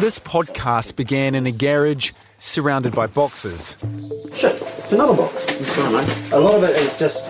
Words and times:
This 0.00 0.18
podcast 0.18 0.96
began 0.96 1.34
in 1.34 1.46
a 1.46 1.52
garage 1.52 2.12
surrounded 2.38 2.94
by 2.94 3.06
boxes. 3.06 3.76
Shit, 4.34 4.60
it's 4.60 4.92
another 4.92 5.16
box. 5.16 5.46
It's 5.60 5.70
fine, 5.74 5.92
mate. 5.92 6.32
A 6.32 6.38
lot 6.38 6.54
of 6.54 6.62
it 6.64 6.70
is 6.76 6.98
just 6.98 7.24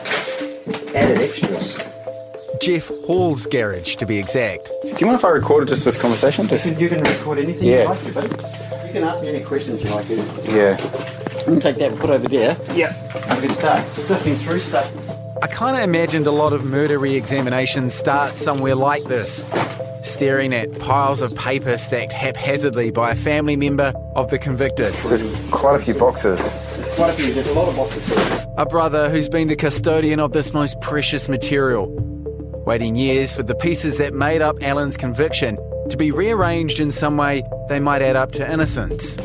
added 0.95 1.19
extras. 1.19 1.77
Jeff 2.61 2.89
Hall's 3.07 3.47
garage, 3.47 3.97
to 3.97 4.07
be 4.07 4.19
exact. 4.19 4.71
Do 4.83 4.89
you 4.99 5.07
mind 5.07 5.19
if 5.19 5.25
I 5.25 5.29
recorded 5.29 5.69
just 5.69 5.85
this 5.85 5.97
conversation? 6.01 6.49
Just 6.49 6.79
You 6.79 6.89
can 6.89 7.01
record 7.03 7.39
anything 7.39 7.69
Yeah. 7.69 7.83
you 7.83 7.89
like 7.91 8.01
to, 8.03 8.13
buddy. 8.13 8.29
You 8.87 8.93
can 8.93 9.05
ask 9.05 9.23
me 9.23 9.29
any 9.29 9.45
questions 9.45 9.83
you 9.83 9.91
like. 9.95 10.09
You 10.09 10.17
yeah. 10.49 10.77
can 11.45 11.61
take 11.61 11.77
that 11.77 11.93
and 11.93 12.01
put 12.01 12.11
over 12.11 12.27
there. 12.29 12.57
Yeah. 12.75 12.93
We 13.37 13.47
can 13.47 13.55
start 13.55 13.85
sifting 13.95 14.35
through 14.37 14.59
stuff. 14.61 14.93
I 15.43 15.47
kind 15.47 15.77
of 15.77 15.83
imagined 15.83 16.27
a 16.27 16.31
lot 16.33 16.53
of 16.53 16.65
murder 16.65 16.99
re 16.99 17.15
examinations 17.15 17.93
start 17.95 18.35
somewhere 18.35 18.75
like 18.75 19.05
this, 19.05 19.45
staring 20.05 20.53
at 20.53 20.79
piles 20.79 21.21
of 21.21 21.35
paper 21.37 21.77
stacked 21.79 22.13
haphazardly 22.13 22.91
by 22.91 23.13
a 23.13 23.17
family 23.17 23.57
member 23.57 23.93
of 24.15 24.31
the 24.31 24.39
convicted. 24.39 24.93
There's 24.95 25.25
quite 25.51 25.77
a 25.77 25.83
few 25.83 25.95
boxes. 25.95 26.39
There's 26.77 26.95
quite 26.95 27.11
a 27.11 27.13
few, 27.15 27.33
there's 27.33 27.49
a 27.49 27.55
lot 27.55 27.69
of 27.69 27.77
boxes 27.77 28.07
here. 28.07 28.47
A 28.57 28.67
brother 28.67 29.09
who's 29.11 29.29
been 29.29 29.49
the 29.49 29.57
custodian 29.57 30.21
of 30.21 30.33
this 30.33 30.53
most 30.53 30.81
precious 30.81 31.29
material, 31.29 31.89
waiting 32.67 32.97
years 32.97 33.33
for 33.33 33.43
the 33.43 33.55
pieces 33.55 33.99
that 33.99 34.15
made 34.15 34.43
up 34.43 34.63
Alan's 34.63 34.97
conviction 34.97 35.57
to 35.91 35.97
be 35.97 36.11
rearranged 36.11 36.81
in 36.81 36.91
some 36.91 37.17
way 37.17 37.43
they 37.69 37.81
might 37.81 38.03
add 38.03 38.17
up 38.17 38.33
to 38.33 38.51
innocence. 38.51 39.19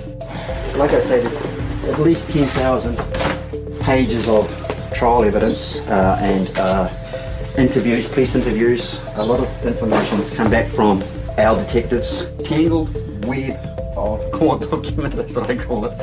Like 0.76 0.92
I 0.92 1.02
say, 1.02 1.20
there's 1.20 1.38
at 1.86 2.00
least 2.00 2.30
10,000 2.32 2.98
pages 3.82 4.28
of 4.28 4.48
trial 4.94 5.24
evidence 5.24 5.80
uh, 5.88 6.18
and 6.22 6.52
uh, 6.58 6.90
interviews, 7.58 8.08
police 8.08 8.36
interviews, 8.36 9.02
a 9.16 9.24
lot 9.26 9.40
of 9.40 9.66
information 9.66 10.18
that's 10.18 10.34
come 10.36 10.50
back 10.50 10.68
from 10.68 11.04
our 11.38 11.56
detectives. 11.64 12.28
Tangled 12.44 12.90
web 13.26 13.54
of 13.98 14.20
court 14.32 14.62
documents, 14.62 15.18
that's 15.18 15.36
what 15.36 15.50
I 15.50 15.58
call 15.58 15.86
it. 15.86 15.98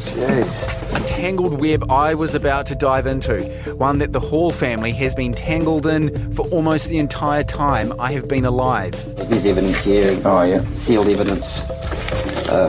Jeez. 0.00 0.96
A 0.96 1.06
tangled 1.06 1.60
web 1.60 1.90
I 1.90 2.14
was 2.14 2.34
about 2.34 2.66
to 2.66 2.74
dive 2.74 3.06
into, 3.06 3.42
one 3.76 3.98
that 3.98 4.12
the 4.12 4.20
Hall 4.20 4.50
family 4.50 4.92
has 4.92 5.14
been 5.14 5.32
tangled 5.34 5.86
in 5.86 6.32
for 6.34 6.46
almost 6.48 6.88
the 6.88 6.98
entire 6.98 7.44
time 7.44 7.92
I 8.00 8.12
have 8.12 8.26
been 8.28 8.44
alive. 8.46 8.92
There's 9.28 9.44
evidence 9.46 9.84
here, 9.84 10.18
Oh 10.24 10.42
yeah. 10.42 10.60
sealed 10.70 11.08
evidence. 11.08 11.60
Uh, 12.48 12.68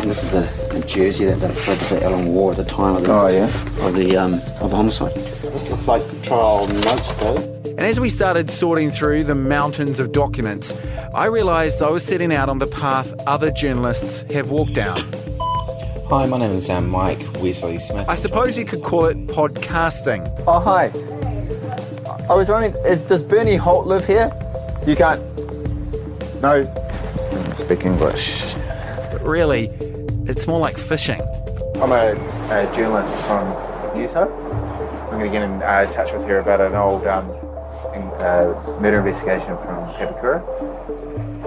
and 0.00 0.10
this 0.10 0.22
is 0.24 0.34
a, 0.34 0.42
a 0.65 0.65
jersey 0.86 1.24
that 1.26 1.36
the 1.38 1.48
Officer 1.48 1.98
Alan 2.02 2.28
wore 2.32 2.52
at 2.52 2.56
the 2.58 2.64
time 2.64 2.96
of 2.96 3.04
the, 3.04 3.12
Oh, 3.12 3.28
yeah. 3.28 3.44
of 3.86 3.94
the 3.94 4.16
um, 4.16 4.34
of 4.60 4.70
the 4.70 4.76
homicide. 4.76 5.14
This 5.14 5.68
looks 5.70 5.88
like 5.88 6.02
trial 6.22 6.66
notes, 6.68 7.16
though. 7.16 7.52
And 7.76 7.80
as 7.80 8.00
we 8.00 8.08
started 8.08 8.50
sorting 8.50 8.90
through 8.90 9.24
the 9.24 9.34
mountains 9.34 10.00
of 10.00 10.12
documents, 10.12 10.74
I 11.14 11.26
realised 11.26 11.82
I 11.82 11.90
was 11.90 12.02
setting 12.04 12.32
out 12.32 12.48
on 12.48 12.58
the 12.58 12.66
path 12.66 13.12
other 13.26 13.50
journalists 13.50 14.24
have 14.32 14.50
walked 14.50 14.72
down. 14.74 15.02
Hi, 16.08 16.24
my 16.26 16.38
name 16.38 16.52
is 16.52 16.70
um, 16.70 16.88
Mike 16.88 17.20
Wesley 17.42 17.78
Smith. 17.78 18.08
I 18.08 18.14
suppose 18.14 18.56
you 18.56 18.64
could 18.64 18.82
call 18.82 19.06
it 19.06 19.26
podcasting. 19.26 20.22
Oh, 20.46 20.60
hi. 20.60 20.86
I 22.30 22.34
was 22.34 22.48
wondering, 22.48 22.74
is, 22.86 23.02
does 23.02 23.22
Bernie 23.22 23.56
Holt 23.56 23.86
live 23.86 24.06
here? 24.06 24.30
You 24.86 24.96
can't. 24.96 25.20
No. 26.40 26.64
Speak 27.52 27.84
English. 27.84 28.54
But 29.12 29.22
really, 29.22 29.66
it's 30.28 30.46
more 30.46 30.58
like 30.60 30.76
fishing. 30.78 31.20
I'm 31.76 31.92
a, 31.92 32.12
a 32.50 32.76
journalist 32.76 33.14
from 33.26 33.46
Newshub. 33.94 34.30
I'm 35.04 35.18
going 35.18 35.30
to 35.30 35.30
get 35.30 35.42
in 35.42 35.62
uh, 35.62 35.90
touch 35.92 36.12
with 36.12 36.26
you 36.28 36.36
about 36.36 36.60
an 36.60 36.74
old 36.74 37.06
um, 37.06 37.30
in, 37.94 38.02
uh, 38.22 38.78
murder 38.80 38.98
investigation 38.98 39.56
from 39.58 39.92
Papakura. 39.94 40.42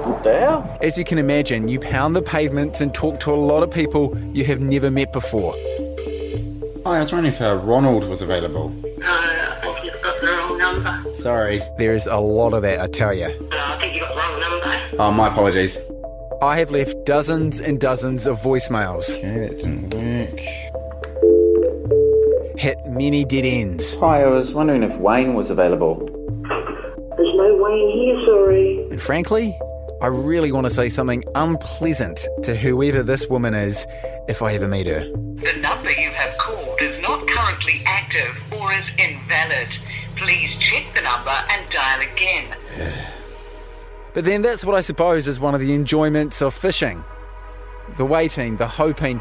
What 0.06 0.24
the 0.24 0.40
hell? 0.40 0.78
As 0.82 0.98
you 0.98 1.04
can 1.04 1.18
imagine, 1.18 1.68
you 1.68 1.80
pound 1.80 2.16
the 2.16 2.22
pavements 2.22 2.80
and 2.80 2.94
talk 2.94 3.20
to 3.22 3.32
a 3.32 3.36
lot 3.36 3.64
of 3.64 3.72
people 3.72 4.18
you 4.34 4.46
have 4.46 4.60
never 4.62 4.90
met 4.90 5.12
before. 5.12 5.54
Hi, 6.86 6.96
I 6.96 7.00
was 7.00 7.12
wondering 7.12 7.34
if 7.34 7.42
uh, 7.42 7.56
Ronald 7.56 8.08
was 8.08 8.22
available. 8.22 8.70
No, 8.70 9.08
I 9.08 9.60
think 9.62 9.84
you've 9.84 10.02
got 10.02 10.22
the 10.22 10.28
wrong 10.28 10.58
number. 10.58 11.16
Sorry. 11.16 11.62
There 11.78 11.94
is 11.94 12.08
a 12.08 12.18
lot 12.18 12.54
of 12.54 12.62
that, 12.62 12.80
I 12.80 12.88
tell 12.88 13.14
you. 13.14 13.28
No, 13.28 13.58
I 13.60 13.78
think 13.80 13.94
you've 13.96 14.08
got 14.08 14.16
the 14.16 14.22
wrong 14.22 14.40
number. 14.40 15.04
Oh, 15.04 15.12
my 15.12 15.28
apologies. 15.28 15.80
I 16.42 16.58
have 16.60 16.72
left 16.72 17.06
dozens 17.06 17.60
and 17.60 17.80
dozens 17.80 18.26
of 18.26 18.40
voicemails, 18.40 19.10
Okay, 19.18 19.40
that 19.48 19.58
didn't 19.58 19.94
work. 19.94 20.40
hit 22.58 22.78
many 22.88 23.26
dead 23.26 23.44
ends, 23.46 23.96
Hi, 23.96 24.24
I 24.24 24.28
was 24.28 24.54
wondering 24.54 24.84
if 24.84 24.96
Wayne 24.98 25.34
was 25.34 25.50
available. 25.50 25.96
There's 27.18 27.36
no 27.36 27.58
Wayne 27.62 27.92
here, 27.92 28.26
sorry. 28.26 28.88
and 28.90 29.02
frankly, 29.02 29.58
I 30.02 30.08
really 30.08 30.54
want 30.54 30.66
to 30.66 30.70
say 30.74 30.88
something 30.88 31.24
unpleasant 31.36 32.26
to 32.44 32.56
whoever 32.56 33.04
this 33.04 33.28
woman 33.28 33.54
is 33.54 33.86
if 34.30 34.42
I 34.42 34.54
ever 34.54 34.68
meet 34.70 34.88
her. 34.88 35.02
The 35.02 35.54
number 35.60 35.92
you 35.92 36.10
have 36.12 36.38
called 36.38 36.82
is 36.82 37.02
not 37.02 37.28
currently 37.28 37.82
active 37.86 38.34
or 38.54 38.72
is 38.72 38.86
invalid. 38.98 39.68
Please 40.16 40.50
check 40.60 40.84
the 40.96 41.02
number 41.02 41.36
and 41.52 41.70
dial 41.70 42.00
again. 42.14 42.46
But 44.14 44.26
then 44.26 44.42
that's 44.42 44.66
what 44.66 44.76
I 44.76 44.82
suppose 44.82 45.28
is 45.28 45.40
one 45.40 45.54
of 45.54 45.62
the 45.62 45.74
enjoyments 45.74 46.42
of 46.42 46.54
fishing 46.54 47.04
the 47.98 48.06
waiting, 48.06 48.58
the 48.58 48.68
hoping, 48.68 49.20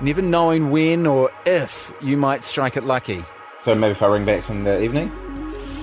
never 0.00 0.22
knowing 0.22 0.70
when 0.70 1.06
or 1.06 1.30
if 1.46 1.92
you 2.00 2.16
might 2.16 2.42
strike 2.42 2.76
it 2.76 2.84
lucky. 2.84 3.24
So 3.62 3.74
maybe 3.74 3.92
if 3.92 4.02
I 4.02 4.06
ring 4.06 4.24
back 4.24 4.50
in 4.50 4.64
the 4.64 4.82
evening? 4.82 5.10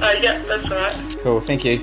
Uh, 0.02 0.14
yeah, 0.22 0.38
that's 0.48 0.70
right. 0.70 1.18
Cool, 1.22 1.42
thank 1.42 1.64
you. 1.64 1.80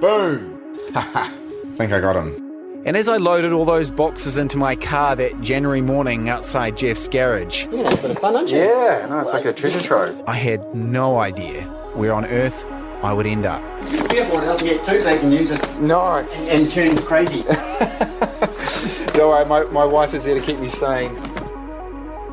Boom! 0.00 0.76
Haha, 0.92 1.30
think 1.76 1.92
I 1.92 2.00
got 2.00 2.16
him. 2.16 2.50
And 2.86 2.96
as 2.96 3.08
I 3.08 3.18
loaded 3.18 3.52
all 3.52 3.66
those 3.66 3.90
boxes 3.90 4.38
into 4.38 4.56
my 4.56 4.74
car 4.74 5.14
that 5.16 5.40
January 5.42 5.82
morning 5.82 6.30
outside 6.30 6.78
Jeff's 6.78 7.08
garage, 7.08 7.64
You're 7.64 7.82
gonna 7.82 7.90
have 7.90 7.98
a 7.98 8.02
bit 8.02 8.10
of 8.12 8.18
fun, 8.18 8.36
aren't 8.36 8.50
you? 8.50 8.58
Yeah, 8.58 9.06
no, 9.10 9.18
it's 9.18 9.32
like 9.32 9.44
a 9.44 9.52
treasure 9.52 9.80
trove. 9.80 10.22
I 10.26 10.36
had 10.36 10.74
no 10.74 11.18
idea 11.18 11.62
where 11.94 12.14
on 12.14 12.24
earth 12.24 12.64
I 13.02 13.12
would 13.12 13.26
end 13.26 13.46
up. 13.46 13.62
Be 13.90 13.96
careful, 13.96 14.40
it 14.40 14.44
doesn't 14.44 14.66
get 14.66 14.84
toothache 14.84 15.22
and 15.22 15.32
you 15.32 15.46
just 15.46 15.78
No, 15.80 16.18
and 16.18 16.70
turn 16.70 16.96
crazy. 16.98 17.42
don't 19.14 19.30
worry, 19.30 19.44
my, 19.46 19.62
my 19.64 19.84
wife 19.84 20.12
is 20.12 20.24
there 20.24 20.34
to 20.34 20.40
keep 20.40 20.58
me 20.58 20.68
sane. 20.68 21.14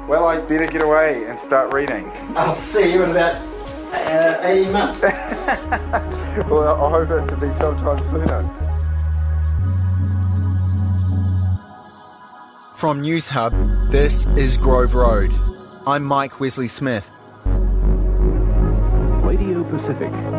Well, 0.08 0.26
I 0.26 0.40
better 0.40 0.68
get 0.68 0.82
away 0.82 1.26
and 1.26 1.40
start 1.40 1.74
reading. 1.74 2.12
I'll 2.36 2.56
see 2.56 2.94
you 2.94 3.04
in 3.04 3.12
about 3.12 3.36
uh, 3.94 4.40
18 4.42 4.72
months. 4.72 5.04
Well, 6.48 6.84
I 6.84 6.90
hope 6.92 7.10
it 7.10 7.28
to 7.30 7.38
be 7.38 7.52
sometime 7.52 8.00
sooner. 8.00 8.44
From 12.76 13.02
Newshub, 13.02 13.92
this 13.92 14.28
is 14.38 14.56
Grove 14.56 14.94
Road. 14.94 15.34
I'm 15.88 16.04
Mike 16.04 16.40
Wesley 16.40 16.68
Smith. 16.68 17.10
Radio 19.24 19.64
Pacific 19.64 20.12
News. 20.12 20.37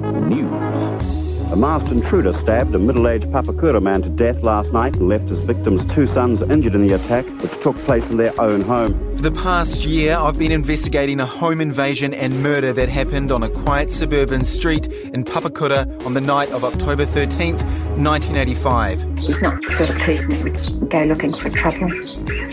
A 1.50 1.56
masked 1.56 1.90
intruder 1.90 2.34
stabbed 2.42 2.74
a 2.74 2.78
middle-aged 2.78 3.24
Papakura 3.28 3.80
man 3.80 4.02
to 4.02 4.10
death 4.10 4.42
last 4.42 4.70
night 4.70 4.94
and 4.96 5.08
left 5.08 5.28
his 5.30 5.42
victim's 5.44 5.82
two 5.94 6.06
sons 6.12 6.42
injured 6.42 6.74
in 6.74 6.86
the 6.86 6.94
attack, 6.94 7.24
which 7.42 7.52
took 7.62 7.74
place 7.84 8.04
in 8.10 8.18
their 8.18 8.38
own 8.38 8.60
home. 8.60 9.16
For 9.16 9.22
the 9.22 9.32
past 9.32 9.86
year, 9.86 10.14
I've 10.18 10.38
been 10.38 10.52
investigating 10.52 11.20
a 11.20 11.26
home 11.26 11.62
invasion 11.62 12.12
and 12.12 12.42
murder 12.42 12.74
that 12.74 12.90
happened 12.90 13.32
on 13.32 13.42
a 13.42 13.48
quiet 13.48 13.90
suburban 13.90 14.44
street 14.44 14.88
in 14.88 15.24
Papakura 15.24 16.04
on 16.04 16.12
the 16.12 16.20
night 16.20 16.50
of 16.50 16.64
October 16.64 17.06
13th, 17.06 17.62
1985. 17.96 19.18
He's 19.18 19.40
not 19.40 19.62
the 19.62 19.70
sort 19.74 19.88
of 19.88 19.96
person 19.96 20.28
that 20.28 20.42
would 20.44 20.90
go 20.90 21.04
looking 21.04 21.32
for 21.32 21.48
trouble 21.48 21.90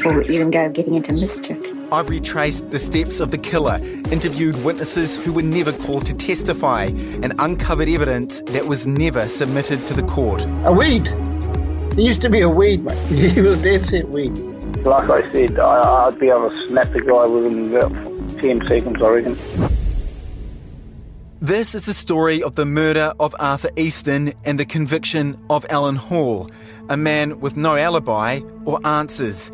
or 0.05 0.21
even 0.23 0.51
go 0.51 0.69
getting 0.69 0.95
into 0.95 1.11
mischief. 1.11 1.74
I've 1.95 2.09
retraced 2.09 2.71
the 2.71 2.79
steps 2.79 3.21
of 3.21 3.31
the 3.31 3.37
killer, 3.37 3.79
interviewed 4.11 4.61
witnesses 4.65 5.15
who 5.15 5.31
were 5.31 5.41
never 5.41 5.71
called 5.71 6.05
to 6.07 6.13
testify, 6.13 6.87
and 7.23 7.33
uncovered 7.39 7.87
evidence 7.87 8.41
that 8.47 8.67
was 8.67 8.85
never 8.85 9.29
submitted 9.29 9.87
to 9.87 9.93
the 9.93 10.03
court. 10.03 10.45
A 10.65 10.73
weed. 10.73 11.05
There 11.05 12.01
used 12.01 12.21
to 12.23 12.29
be 12.29 12.41
a 12.41 12.49
weed, 12.49 12.83
mate. 12.83 12.97
He 13.07 13.39
was 13.39 13.61
dead 13.61 13.85
set 13.85 14.09
weed. 14.09 14.37
Like 14.83 15.09
I 15.09 15.31
said, 15.31 15.57
I, 15.57 16.07
I'd 16.07 16.19
be 16.19 16.27
able 16.27 16.49
to 16.49 16.67
snap 16.67 16.91
the 16.91 16.99
guy 16.99 17.27
within 17.27 17.73
about 17.73 17.93
10 18.41 18.67
seconds, 18.67 19.01
I 19.01 19.07
reckon. 19.07 19.37
This 21.39 21.75
is 21.75 21.85
the 21.85 21.93
story 21.93 22.43
of 22.43 22.55
the 22.55 22.65
murder 22.65 23.13
of 23.21 23.33
Arthur 23.39 23.69
Easton 23.77 24.33
and 24.43 24.59
the 24.59 24.65
conviction 24.65 25.39
of 25.49 25.65
Alan 25.69 25.95
Hall, 25.95 26.51
a 26.89 26.97
man 26.97 27.39
with 27.39 27.55
no 27.55 27.77
alibi 27.77 28.41
or 28.65 28.85
answers. 28.85 29.49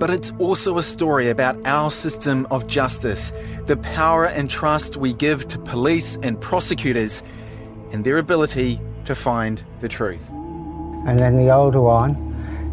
But 0.00 0.08
it's 0.08 0.32
also 0.38 0.78
a 0.78 0.82
story 0.82 1.28
about 1.28 1.58
our 1.66 1.90
system 1.90 2.46
of 2.50 2.66
justice, 2.66 3.34
the 3.66 3.76
power 3.76 4.24
and 4.24 4.48
trust 4.48 4.96
we 4.96 5.12
give 5.12 5.46
to 5.48 5.58
police 5.58 6.16
and 6.22 6.40
prosecutors, 6.40 7.22
and 7.92 8.02
their 8.02 8.16
ability 8.16 8.80
to 9.04 9.14
find 9.14 9.62
the 9.82 9.88
truth. 9.88 10.26
And 11.06 11.18
then 11.18 11.36
the 11.36 11.54
older 11.54 11.82
one, 11.82 12.14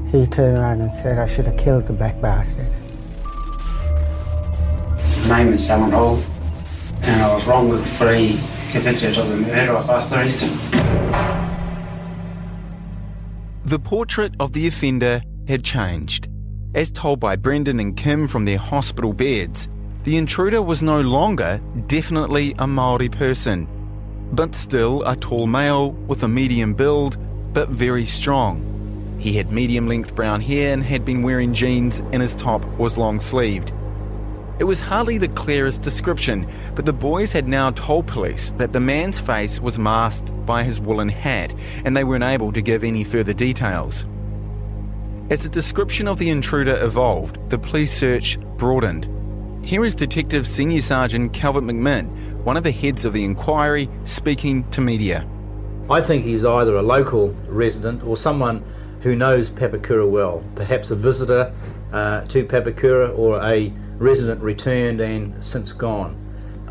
he 0.10 0.26
turned 0.26 0.58
around 0.58 0.80
and 0.80 0.94
said, 0.94 1.20
I 1.20 1.28
should 1.28 1.48
have 1.48 1.58
killed 1.58 1.86
the 1.88 1.92
black 1.92 2.22
bastard. 2.22 2.66
My 5.28 5.44
name 5.44 5.52
is 5.52 5.70
Alan 5.70 5.92
Hall, 5.92 6.24
and 7.02 7.22
I 7.22 7.36
was 7.36 7.46
wrongfully 7.46 8.40
convicted 8.72 9.18
of 9.18 9.28
the 9.28 9.36
murder 9.36 9.74
of 9.74 9.90
Arthur 9.90 10.24
Easton. 10.24 10.52
The 13.66 13.80
portrait 13.80 14.34
of 14.40 14.54
the 14.54 14.66
offender 14.66 15.24
had 15.46 15.66
changed. 15.66 16.30
As 16.78 16.92
told 16.92 17.20
by 17.20 17.36
Brendan 17.36 17.80
and 17.80 17.98
Kim 17.98 18.28
from 18.28 18.46
their 18.46 18.60
hospital 18.60 19.12
beds, 19.12 19.68
the 20.04 20.16
intruder 20.16 20.62
was 20.62 20.84
no 20.84 21.02
longer 21.02 21.60
definitely 21.88 22.54
a 22.60 22.68
Maori 22.68 23.10
person, 23.10 23.68
but 24.32 24.54
still 24.54 25.02
a 25.06 25.16
tall 25.16 25.48
male 25.48 25.94
with 25.94 26.22
a 26.22 26.28
medium 26.28 26.76
build, 26.76 27.18
but 27.52 27.70
very 27.70 28.06
strong. 28.06 28.62
He 29.18 29.34
had 29.34 29.52
medium 29.52 29.88
length 29.88 30.14
brown 30.14 30.40
hair 30.40 30.72
and 30.72 30.84
had 30.84 31.04
been 31.04 31.24
wearing 31.24 31.52
jeans, 31.52 31.98
and 32.12 32.22
his 32.22 32.36
top 32.36 32.64
was 32.78 32.96
long 32.96 33.20
sleeved. 33.20 33.74
It 34.60 34.66
was 34.66 34.80
hardly 34.80 35.18
the 35.18 35.30
clearest 35.30 35.82
description, 35.82 36.48
but 36.76 36.86
the 36.86 36.94
boys 36.94 37.34
had 37.34 37.48
now 37.48 37.72
told 37.72 38.06
police 38.06 38.54
that 38.58 38.72
the 38.72 38.80
man's 38.80 39.18
face 39.18 39.60
was 39.60 39.80
masked 39.80 40.32
by 40.46 40.62
his 40.64 40.80
woolen 40.80 41.10
hat, 41.10 41.56
and 41.86 41.98
they 41.98 42.04
weren't 42.04 42.24
able 42.24 42.52
to 42.52 42.62
give 42.62 42.84
any 42.84 43.04
further 43.04 43.34
details. 43.34 44.06
As 45.30 45.44
the 45.44 45.50
description 45.50 46.08
of 46.08 46.20
the 46.20 46.30
intruder 46.30 46.82
evolved, 46.82 47.50
the 47.50 47.60
police 47.60 47.92
search 47.92 48.40
broadened. 48.56 49.10
Here 49.62 49.84
is 49.84 49.94
Detective 49.94 50.48
Senior 50.48 50.80
Sergeant 50.80 51.34
Calvert 51.34 51.66
McMinn, 51.66 52.08
one 52.46 52.56
of 52.56 52.64
the 52.64 52.72
heads 52.72 53.04
of 53.04 53.12
the 53.12 53.26
inquiry, 53.26 53.90
speaking 54.06 54.64
to 54.72 54.80
media. 54.80 55.28
I 55.90 56.00
think 56.00 56.24
he's 56.24 56.46
either 56.46 56.78
a 56.78 56.82
local 56.82 57.36
resident 57.50 58.04
or 58.06 58.16
someone 58.16 58.64
who 59.02 59.18
knows 59.18 59.50
Papakura 59.50 60.10
well, 60.10 60.46
perhaps 60.56 60.92
a 60.92 60.96
visitor 60.96 61.54
uh, 61.92 62.22
to 62.22 62.46
Papakura 62.46 63.14
or 63.18 63.44
a 63.44 63.74
resident 63.98 64.42
returned 64.42 65.02
and 65.02 65.44
since 65.44 65.74
gone. 65.74 66.16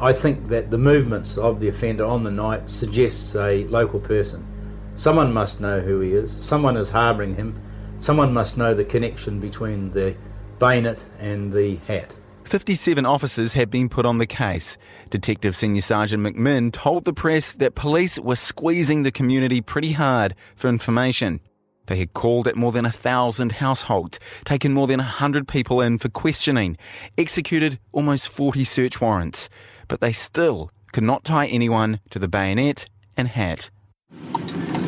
I 0.00 0.12
think 0.12 0.48
that 0.48 0.70
the 0.70 0.78
movements 0.78 1.36
of 1.36 1.60
the 1.60 1.68
offender 1.68 2.06
on 2.06 2.24
the 2.24 2.30
night 2.30 2.70
suggests 2.70 3.36
a 3.36 3.64
local 3.64 4.00
person. 4.00 4.46
Someone 4.94 5.34
must 5.34 5.60
know 5.60 5.80
who 5.80 6.00
he 6.00 6.12
is, 6.12 6.32
someone 6.32 6.78
is 6.78 6.88
harbouring 6.88 7.34
him, 7.34 7.60
someone 7.98 8.32
must 8.32 8.58
know 8.58 8.74
the 8.74 8.84
connection 8.84 9.40
between 9.40 9.90
the 9.90 10.16
bayonet 10.58 11.08
and 11.18 11.52
the 11.52 11.76
hat. 11.86 12.16
57 12.44 13.04
officers 13.04 13.54
had 13.54 13.70
been 13.70 13.88
put 13.88 14.06
on 14.06 14.18
the 14.18 14.26
case. 14.26 14.78
Detective 15.10 15.56
Senior 15.56 15.82
Sergeant 15.82 16.22
McMinn 16.22 16.72
told 16.72 17.04
the 17.04 17.12
press 17.12 17.54
that 17.54 17.74
police 17.74 18.18
were 18.20 18.36
squeezing 18.36 19.02
the 19.02 19.10
community 19.10 19.60
pretty 19.60 19.92
hard 19.92 20.34
for 20.54 20.68
information. 20.68 21.40
They 21.86 21.96
had 21.96 22.14
called 22.14 22.48
at 22.48 22.56
more 22.56 22.72
than 22.72 22.84
a 22.84 22.92
thousand 22.92 23.52
households, 23.52 24.18
taken 24.44 24.72
more 24.72 24.86
than 24.86 25.00
a 25.00 25.04
hundred 25.04 25.48
people 25.48 25.80
in 25.80 25.98
for 25.98 26.08
questioning, 26.08 26.76
executed 27.16 27.78
almost 27.92 28.28
40 28.28 28.64
search 28.64 29.00
warrants, 29.00 29.48
but 29.88 30.00
they 30.00 30.12
still 30.12 30.70
could 30.92 31.04
not 31.04 31.24
tie 31.24 31.46
anyone 31.46 32.00
to 32.10 32.18
the 32.18 32.28
bayonet 32.28 32.86
and 33.16 33.28
hat. 33.28 33.70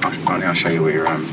I'll, 0.03 0.43
I'll 0.45 0.55
show 0.55 0.71
you 0.71 0.83
where 0.83 1.07
um, 1.07 1.25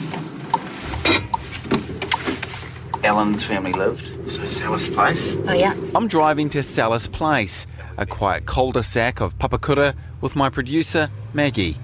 Alan's 3.05 3.43
family 3.43 3.71
lived. 3.71 4.27
So 4.27 4.45
Salis 4.45 4.89
Place. 4.89 5.37
Oh, 5.47 5.53
yeah. 5.53 5.75
I'm 5.93 6.07
driving 6.07 6.49
to 6.49 6.63
Salis 6.63 7.05
Place, 7.05 7.67
a 7.97 8.05
quiet 8.07 8.47
cul-de-sac 8.47 9.21
of 9.21 9.37
Papakura 9.37 9.93
with 10.21 10.35
my 10.35 10.49
producer, 10.49 11.11
Maggie. 11.31 11.77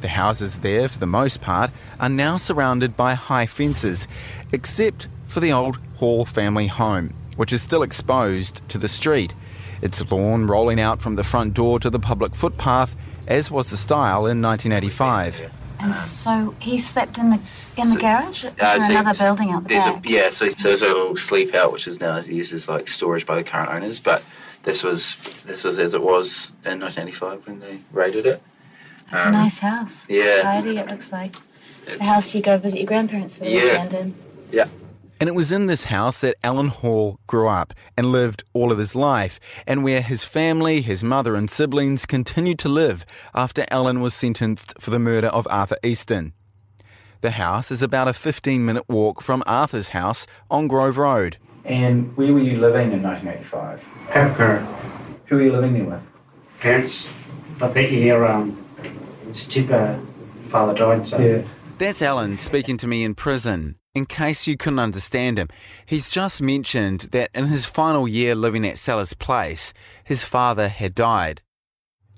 The 0.00 0.08
houses 0.08 0.58
there, 0.58 0.88
for 0.88 0.98
the 0.98 1.06
most 1.06 1.40
part, 1.40 1.70
are 2.00 2.08
now 2.08 2.38
surrounded 2.38 2.96
by 2.96 3.14
high 3.14 3.46
fences, 3.46 4.08
except 4.50 5.06
for 5.28 5.38
the 5.38 5.52
old 5.52 5.78
Hall 5.98 6.24
family 6.24 6.66
home, 6.66 7.14
which 7.36 7.52
is 7.52 7.62
still 7.62 7.84
exposed 7.84 8.60
to 8.68 8.78
the 8.78 8.88
street. 8.88 9.34
Its 9.80 10.10
lawn 10.10 10.48
rolling 10.48 10.80
out 10.80 11.00
from 11.00 11.14
the 11.14 11.22
front 11.22 11.54
door 11.54 11.78
to 11.78 11.88
the 11.88 12.00
public 12.00 12.34
footpath, 12.34 12.96
as 13.28 13.48
was 13.48 13.70
the 13.70 13.76
style 13.76 14.26
in 14.26 14.42
1985. 14.42 15.52
And 15.80 15.94
so 15.94 16.54
he 16.58 16.78
slept 16.78 17.18
in 17.18 17.30
the 17.30 17.40
in 17.76 17.90
the 17.90 17.96
garage. 18.00 18.44
Is 18.44 18.46
uh, 18.46 18.78
there 18.78 18.80
so 18.80 18.90
another 18.98 19.18
building 19.18 19.50
out 19.52 19.62
the 19.64 19.68
There's 19.70 19.84
back? 19.86 20.06
a 20.06 20.08
yeah, 20.10 20.30
so, 20.30 20.48
so 20.50 20.68
there's 20.68 20.82
a 20.82 20.86
little 20.88 21.16
sleep 21.16 21.54
out 21.54 21.72
which 21.72 21.86
is 21.86 22.00
now 22.00 22.18
used 22.18 22.52
as 22.52 22.68
like 22.68 22.88
storage 22.88 23.24
by 23.26 23.36
the 23.36 23.44
current 23.44 23.70
owners, 23.70 24.00
but 24.00 24.22
this 24.64 24.82
was 24.82 25.14
this 25.46 25.64
was 25.64 25.78
as 25.78 25.94
it 25.94 26.02
was 26.02 26.52
in 26.64 26.80
1985 26.80 27.46
when 27.46 27.60
they 27.60 27.78
raided 27.92 28.26
it. 28.26 28.42
It's 29.12 29.22
a 29.22 29.26
Um, 29.26 29.32
nice 29.32 29.58
house. 29.60 30.04
yeah. 30.08 30.22
It's 30.22 30.42
tidy. 30.42 30.76
It 30.78 30.88
looks 30.88 31.12
like 31.12 31.36
the 31.86 32.02
house 32.04 32.34
you 32.34 32.42
go 32.42 32.58
visit 32.58 32.78
your 32.80 32.86
grandparents 32.86 33.34
for 33.36 33.44
the 33.44 33.50
Yeah. 33.50 33.62
weekend 33.84 33.94
in. 33.94 34.14
Yeah. 34.52 34.66
And 35.20 35.28
it 35.28 35.34
was 35.34 35.50
in 35.50 35.66
this 35.66 35.84
house 35.84 36.20
that 36.20 36.36
Alan 36.44 36.68
Hall 36.68 37.18
grew 37.26 37.48
up 37.48 37.74
and 37.96 38.12
lived 38.12 38.44
all 38.52 38.70
of 38.70 38.78
his 38.78 38.94
life, 38.94 39.40
and 39.66 39.82
where 39.82 40.00
his 40.00 40.22
family, 40.22 40.80
his 40.80 41.02
mother, 41.02 41.34
and 41.34 41.50
siblings 41.50 42.06
continued 42.06 42.58
to 42.60 42.68
live 42.68 43.04
after 43.34 43.66
Alan 43.70 44.00
was 44.00 44.14
sentenced 44.14 44.74
for 44.78 44.90
the 44.90 44.98
murder 45.00 45.26
of 45.28 45.48
Arthur 45.50 45.76
Easton. 45.82 46.34
The 47.20 47.32
house 47.32 47.72
is 47.72 47.82
about 47.82 48.06
a 48.06 48.12
15 48.12 48.64
minute 48.64 48.84
walk 48.88 49.20
from 49.20 49.42
Arthur's 49.44 49.88
house 49.88 50.24
on 50.52 50.68
Grove 50.68 50.98
Road. 50.98 51.36
And 51.64 52.16
where 52.16 52.32
were 52.32 52.38
you 52.38 52.60
living 52.60 52.92
in 52.92 53.02
1985? 53.02 53.84
Papakura. 54.06 54.64
Who 55.26 55.36
were 55.36 55.42
you 55.42 55.52
living 55.52 55.74
there 55.74 55.84
with? 55.84 56.02
Parents. 56.60 57.12
But 57.58 57.74
that 57.74 57.90
year, 57.90 58.24
um, 58.24 58.64
step 59.32 60.00
father 60.44 60.74
died, 60.74 61.08
so. 61.08 61.18
Yeah. 61.18 61.42
That's 61.78 62.02
Alan 62.02 62.38
speaking 62.38 62.76
to 62.78 62.86
me 62.86 63.02
in 63.02 63.16
prison. 63.16 63.77
In 63.94 64.06
case 64.06 64.46
you 64.46 64.56
couldn't 64.56 64.78
understand 64.78 65.38
him, 65.38 65.48
he's 65.86 66.10
just 66.10 66.40
mentioned 66.40 67.08
that 67.12 67.30
in 67.34 67.46
his 67.46 67.64
final 67.64 68.06
year 68.06 68.34
living 68.34 68.66
at 68.66 68.78
Sellers 68.78 69.14
Place, 69.14 69.72
his 70.04 70.22
father 70.22 70.68
had 70.68 70.94
died. 70.94 71.42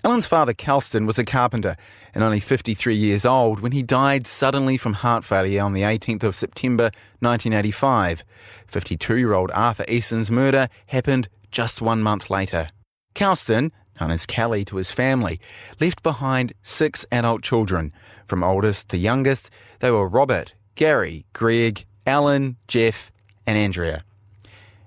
Alan's 0.02 0.26
father, 0.26 0.54
Calston, 0.54 1.06
was 1.06 1.18
a 1.18 1.24
carpenter 1.24 1.76
and 2.14 2.24
only 2.24 2.40
53 2.40 2.96
years 2.96 3.26
old 3.26 3.60
when 3.60 3.72
he 3.72 3.82
died 3.82 4.26
suddenly 4.26 4.78
from 4.78 4.94
heart 4.94 5.24
failure 5.24 5.62
on 5.62 5.74
the 5.74 5.82
18th 5.82 6.22
of 6.24 6.34
September 6.34 6.84
1985. 7.20 8.24
52 8.66 9.16
year 9.16 9.34
old 9.34 9.50
Arthur 9.52 9.84
Easton's 9.88 10.30
murder 10.30 10.68
happened 10.86 11.28
just 11.50 11.82
one 11.82 12.02
month 12.02 12.30
later. 12.30 12.68
Calston, 13.14 13.72
known 14.00 14.10
as 14.10 14.24
Kelly 14.24 14.64
to 14.64 14.76
his 14.76 14.90
family, 14.90 15.38
left 15.80 16.02
behind 16.02 16.54
six 16.62 17.04
adult 17.12 17.42
children. 17.42 17.92
From 18.26 18.42
oldest 18.42 18.88
to 18.88 18.96
youngest, 18.96 19.50
they 19.80 19.90
were 19.90 20.08
Robert, 20.08 20.54
Gary, 20.74 21.26
Greg, 21.32 21.86
Alan, 22.06 22.56
Jeff, 22.68 23.10
and 23.46 23.56
Andrea. 23.56 24.04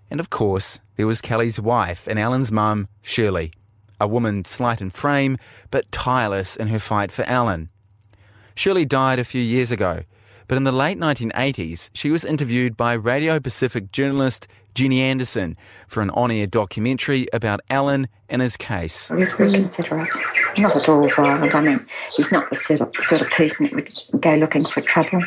And 0.09 0.19
of 0.19 0.29
course, 0.29 0.79
there 0.95 1.07
was 1.07 1.21
Kelly's 1.21 1.59
wife 1.59 2.07
and 2.07 2.19
Alan's 2.19 2.51
mum, 2.51 2.87
Shirley, 3.01 3.51
a 3.99 4.07
woman 4.07 4.45
slight 4.45 4.81
in 4.81 4.89
frame 4.89 5.37
but 5.71 5.91
tireless 5.91 6.55
in 6.55 6.67
her 6.67 6.79
fight 6.79 7.11
for 7.11 7.23
Alan. 7.25 7.69
Shirley 8.55 8.85
died 8.85 9.19
a 9.19 9.23
few 9.23 9.41
years 9.41 9.71
ago, 9.71 10.03
but 10.47 10.57
in 10.57 10.65
the 10.65 10.71
late 10.71 10.99
1980s, 10.99 11.89
she 11.93 12.11
was 12.11 12.23
interviewed 12.23 12.77
by 12.77 12.93
Radio 12.93 13.39
Pacific 13.39 13.91
journalist 13.91 14.47
Jenny 14.75 15.01
Anderson 15.01 15.55
for 15.87 16.01
an 16.01 16.09
on 16.11 16.31
air 16.31 16.47
documentary 16.47 17.27
about 17.33 17.61
Alan 17.69 18.07
and 18.29 18.41
his 18.41 18.57
case. 18.57 19.09
We 19.09 19.25
consider 19.25 20.01
it. 20.01 20.09
Not 20.57 20.75
at 20.75 20.87
all 20.89 21.09
violent. 21.09 21.55
I 21.55 21.61
mean, 21.61 21.85
he's 22.15 22.31
not 22.31 22.49
the 22.49 22.55
sort 22.55 22.81
of, 22.81 22.93
sort 23.07 23.21
of 23.21 23.29
person 23.29 23.65
that 23.65 23.73
would 23.73 24.21
go 24.21 24.35
looking 24.35 24.65
for 24.65 24.81
trouble 24.81 25.23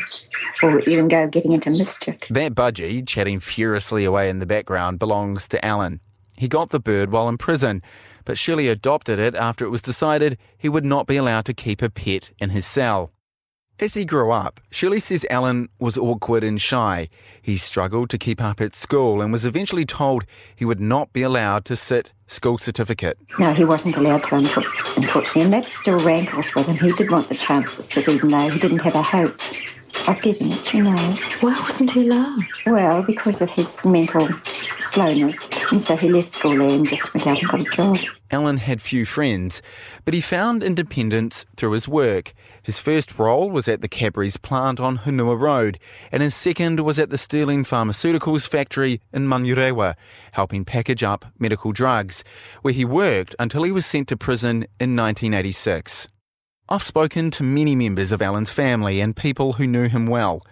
or 0.62 0.80
even 0.80 1.08
go 1.08 1.26
getting 1.26 1.52
into 1.52 1.70
mischief. 1.70 2.18
That 2.30 2.54
budgie, 2.54 3.06
chatting 3.06 3.40
furiously 3.40 4.04
away 4.04 4.28
in 4.28 4.38
the 4.38 4.46
background, 4.46 4.98
belongs 4.98 5.48
to 5.48 5.64
Alan. 5.64 6.00
He 6.36 6.48
got 6.48 6.70
the 6.70 6.80
bird 6.80 7.10
while 7.10 7.28
in 7.28 7.38
prison, 7.38 7.82
but 8.24 8.38
Shirley 8.38 8.68
adopted 8.68 9.18
it 9.18 9.34
after 9.34 9.64
it 9.64 9.70
was 9.70 9.82
decided 9.82 10.38
he 10.58 10.68
would 10.68 10.84
not 10.84 11.06
be 11.06 11.16
allowed 11.16 11.46
to 11.46 11.54
keep 11.54 11.82
a 11.82 11.88
pet 11.88 12.30
in 12.38 12.50
his 12.50 12.66
cell. 12.66 13.12
As 13.78 13.92
he 13.92 14.06
grew 14.06 14.30
up, 14.32 14.58
Shirley 14.70 15.00
says 15.00 15.26
Alan 15.28 15.68
was 15.78 15.98
awkward 15.98 16.42
and 16.42 16.58
shy. 16.58 17.10
He 17.42 17.58
struggled 17.58 18.08
to 18.08 18.16
keep 18.16 18.40
up 18.40 18.58
at 18.58 18.74
school 18.74 19.20
and 19.20 19.30
was 19.30 19.44
eventually 19.44 19.84
told 19.84 20.24
he 20.54 20.64
would 20.64 20.80
not 20.80 21.12
be 21.12 21.20
allowed 21.20 21.66
to 21.66 21.76
sit 21.76 22.10
school 22.26 22.56
certificate. 22.56 23.18
No, 23.38 23.52
he 23.52 23.66
wasn't 23.66 23.98
allowed 23.98 24.22
to, 24.24 24.30
unfor- 24.30 24.96
unfortunately, 24.96 25.42
and 25.42 25.52
that 25.52 25.66
still 25.78 26.02
rankles 26.02 26.46
with 26.54 26.66
him. 26.66 26.78
He 26.78 26.90
did 26.92 27.10
want 27.10 27.28
the 27.28 27.34
chances, 27.34 27.84
but 27.94 28.08
even 28.08 28.30
though 28.30 28.48
he 28.48 28.58
didn't 28.58 28.78
have 28.78 28.94
a 28.94 29.02
hope 29.02 29.38
of 30.08 30.22
getting 30.22 30.52
it, 30.52 30.72
you 30.72 30.82
know. 30.82 31.18
Why 31.40 31.60
wasn't 31.68 31.90
he 31.90 32.08
allowed? 32.08 32.46
Well, 32.64 33.02
because 33.02 33.42
of 33.42 33.50
his 33.50 33.68
mental 33.84 34.26
slowness, 34.92 35.36
and 35.70 35.82
so 35.82 35.96
he 35.96 36.08
left 36.08 36.34
school 36.34 36.70
and 36.70 36.88
just 36.88 37.12
went 37.14 37.26
out 37.26 37.38
and 37.40 37.48
got 37.48 37.60
a 37.60 37.64
job. 37.64 37.98
Alan 38.30 38.56
had 38.56 38.82
few 38.82 39.04
friends, 39.04 39.62
but 40.04 40.14
he 40.14 40.20
found 40.20 40.62
independence 40.62 41.44
through 41.56 41.72
his 41.72 41.86
work. 41.86 42.32
His 42.62 42.78
first 42.78 43.18
role 43.18 43.50
was 43.50 43.68
at 43.68 43.80
the 43.80 43.88
Cadbury's 43.88 44.36
plant 44.36 44.80
on 44.80 44.98
Hunua 44.98 45.38
Road, 45.38 45.78
and 46.10 46.22
his 46.22 46.34
second 46.34 46.80
was 46.80 46.98
at 46.98 47.10
the 47.10 47.18
Sterling 47.18 47.64
Pharmaceuticals 47.64 48.48
factory 48.48 49.00
in 49.12 49.28
Manurewa, 49.28 49.94
helping 50.32 50.64
package 50.64 51.02
up 51.02 51.24
medical 51.38 51.72
drugs, 51.72 52.24
where 52.62 52.74
he 52.74 52.84
worked 52.84 53.36
until 53.38 53.62
he 53.62 53.72
was 53.72 53.86
sent 53.86 54.08
to 54.08 54.16
prison 54.16 54.64
in 54.80 54.96
1986. 54.96 56.08
I've 56.68 56.82
spoken 56.82 57.30
to 57.30 57.44
many 57.44 57.76
members 57.76 58.10
of 58.10 58.20
Alan's 58.20 58.50
family 58.50 59.00
and 59.00 59.14
people 59.14 59.52
who 59.52 59.68
knew 59.68 59.88
him 59.88 60.06
well, 60.06 60.42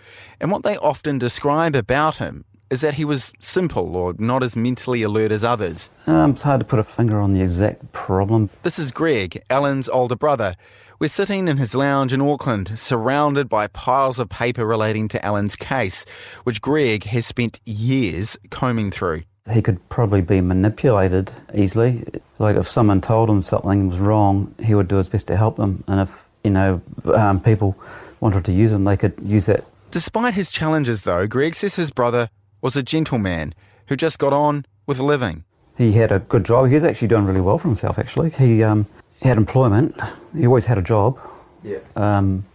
and 0.40 0.52
what 0.52 0.62
they 0.62 0.76
often 0.76 1.18
describe 1.18 1.75
about 1.75 2.18
him 2.18 2.44
is 2.71 2.80
that 2.80 2.94
he 2.94 3.04
was 3.04 3.33
simple 3.38 3.97
or 3.97 4.14
not 4.18 4.42
as 4.42 4.56
mentally 4.56 5.02
alert 5.02 5.33
as 5.33 5.44
others. 5.44 5.90
Um, 6.06 6.33
it's 6.33 6.42
hard 6.42 6.61
to 6.61 6.66
put 6.66 6.78
a 6.78 6.85
finger 6.85 7.21
on 7.21 7.33
the 7.33 7.40
exact 7.40 7.92
problem. 7.92 8.50
This 8.62 8.78
is 8.78 8.90
Greg, 8.90 9.42
Alan's 9.50 9.88
older 9.88 10.16
brother. 10.16 10.56
We're 11.00 11.09
sitting 11.09 11.49
in 11.49 11.56
his 11.56 11.75
lounge 11.75 12.12
in 12.12 12.21
Auckland, 12.21 12.78
surrounded 12.78 13.49
by 13.49 13.66
piles 13.66 14.18
of 14.18 14.28
paper 14.28 14.64
relating 14.64 15.09
to 15.09 15.25
Alan's 15.25 15.56
case, 15.56 16.04
which 16.44 16.62
Greg 16.62 17.04
has 17.04 17.26
spent 17.26 17.61
years 17.64 18.38
combing 18.50 18.90
through. 18.90 19.25
He 19.52 19.61
could 19.61 19.87
probably 19.88 20.23
be 20.23 20.40
manipulated 20.40 21.30
easily. 21.52 22.04
Like 22.38 22.56
if 22.56 22.66
someone 22.68 23.00
told 23.00 23.28
him 23.28 23.42
something 23.42 23.90
was 23.90 23.99
wrong, 23.99 24.54
he 24.62 24.75
would 24.75 24.88
do 24.88 24.97
his 24.97 25.09
best 25.09 25.26
to 25.26 25.37
help 25.37 25.56
them. 25.56 25.85
And 25.88 26.00
if, 26.00 26.28
you 26.44 26.50
know, 26.50 26.80
um, 27.12 27.40
people 27.40 27.76
wanted 28.21 28.44
to 28.47 28.52
use 28.52 28.73
him, 28.73 28.85
they 28.85 28.97
could 28.97 29.14
use 29.23 29.47
that. 29.47 29.64
Despite 29.90 30.35
his 30.35 30.50
challenges, 30.50 31.02
though, 31.02 31.26
Greg 31.26 31.54
says 31.54 31.76
his 31.76 31.90
brother 31.90 32.30
was 32.64 32.76
a 32.76 32.83
gentleman 32.83 33.54
who 33.88 33.94
just 33.94 34.18
got 34.18 34.33
on 34.33 34.64
with 34.87 34.99
living. 34.99 35.44
He 35.76 35.92
had 35.92 36.11
a 36.11 36.18
good 36.18 36.44
job. 36.44 36.68
He 36.68 36.75
was 36.75 36.83
actually 36.83 37.09
doing 37.09 37.26
really 37.26 37.42
well 37.42 37.59
for 37.59 37.68
himself, 37.68 37.99
actually. 37.99 38.30
He, 38.30 38.62
um, 38.64 38.87
had 39.21 39.37
employment. 39.37 39.94
He 40.35 40.47
always 40.47 40.66
had 40.66 40.78
a 40.78 40.83
job. 40.83 41.18
Yeah. 41.62 41.78
Um, 41.94 42.47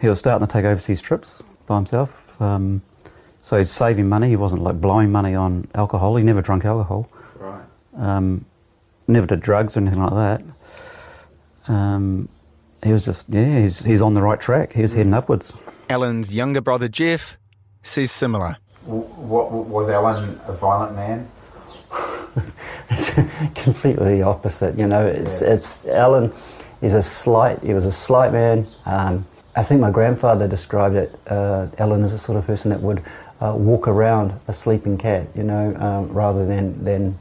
he 0.00 0.08
was 0.08 0.18
starting 0.18 0.46
to 0.46 0.52
take 0.52 0.64
overseas 0.64 1.00
trips 1.00 1.42
by 1.66 1.76
himself. 1.76 2.40
Um, 2.40 2.82
so 3.42 3.58
he's 3.58 3.70
saving 3.70 4.08
money. 4.08 4.30
He 4.30 4.36
wasn't 4.36 4.62
like 4.62 4.80
blowing 4.80 5.12
money 5.12 5.34
on 5.34 5.68
alcohol. 5.74 6.16
He 6.16 6.24
never 6.24 6.40
drank 6.40 6.64
alcohol. 6.64 7.08
Right. 7.36 7.64
Um, 7.96 8.46
never 9.06 9.26
did 9.26 9.40
drugs 9.40 9.76
or 9.76 9.80
anything 9.80 10.02
like 10.02 10.14
that. 10.14 11.72
Um, 11.72 12.30
he 12.82 12.92
was 12.92 13.04
just, 13.04 13.28
yeah, 13.28 13.60
he's, 13.60 13.80
he's 13.84 14.00
on 14.00 14.14
the 14.14 14.22
right 14.22 14.40
track. 14.40 14.72
He 14.72 14.82
was 14.82 14.94
heading 14.94 15.12
upwards. 15.12 15.52
Alan's 15.90 16.34
younger 16.34 16.62
brother 16.62 16.88
Jeff 16.88 17.36
sees 17.82 18.10
similar. 18.10 18.56
What, 18.86 19.50
was 19.50 19.88
Alan 19.88 20.38
a 20.46 20.52
violent 20.52 20.94
man? 20.94 21.28
it's 22.90 23.14
completely 23.54 24.18
the 24.18 24.22
opposite. 24.22 24.76
You 24.78 24.86
know, 24.86 25.06
it's 25.06 25.42
it's 25.42 25.86
Alan. 25.86 26.32
He's 26.80 26.94
a 26.94 27.02
slight. 27.02 27.62
He 27.62 27.72
was 27.74 27.86
a 27.86 27.92
slight 27.92 28.32
man. 28.32 28.66
Um, 28.84 29.26
I 29.56 29.62
think 29.62 29.80
my 29.80 29.90
grandfather 29.90 30.48
described 30.48 30.96
it. 30.96 31.18
Uh, 31.26 31.68
Alan 31.78 32.04
as 32.04 32.12
a 32.12 32.18
sort 32.18 32.36
of 32.36 32.46
person 32.46 32.70
that 32.70 32.80
would 32.80 33.02
uh, 33.40 33.54
walk 33.56 33.88
around 33.88 34.38
a 34.48 34.54
sleeping 34.54 34.98
cat. 34.98 35.28
You 35.34 35.44
know, 35.44 35.74
um, 35.76 36.12
rather 36.12 36.44
than 36.44 36.84
than 36.84 37.18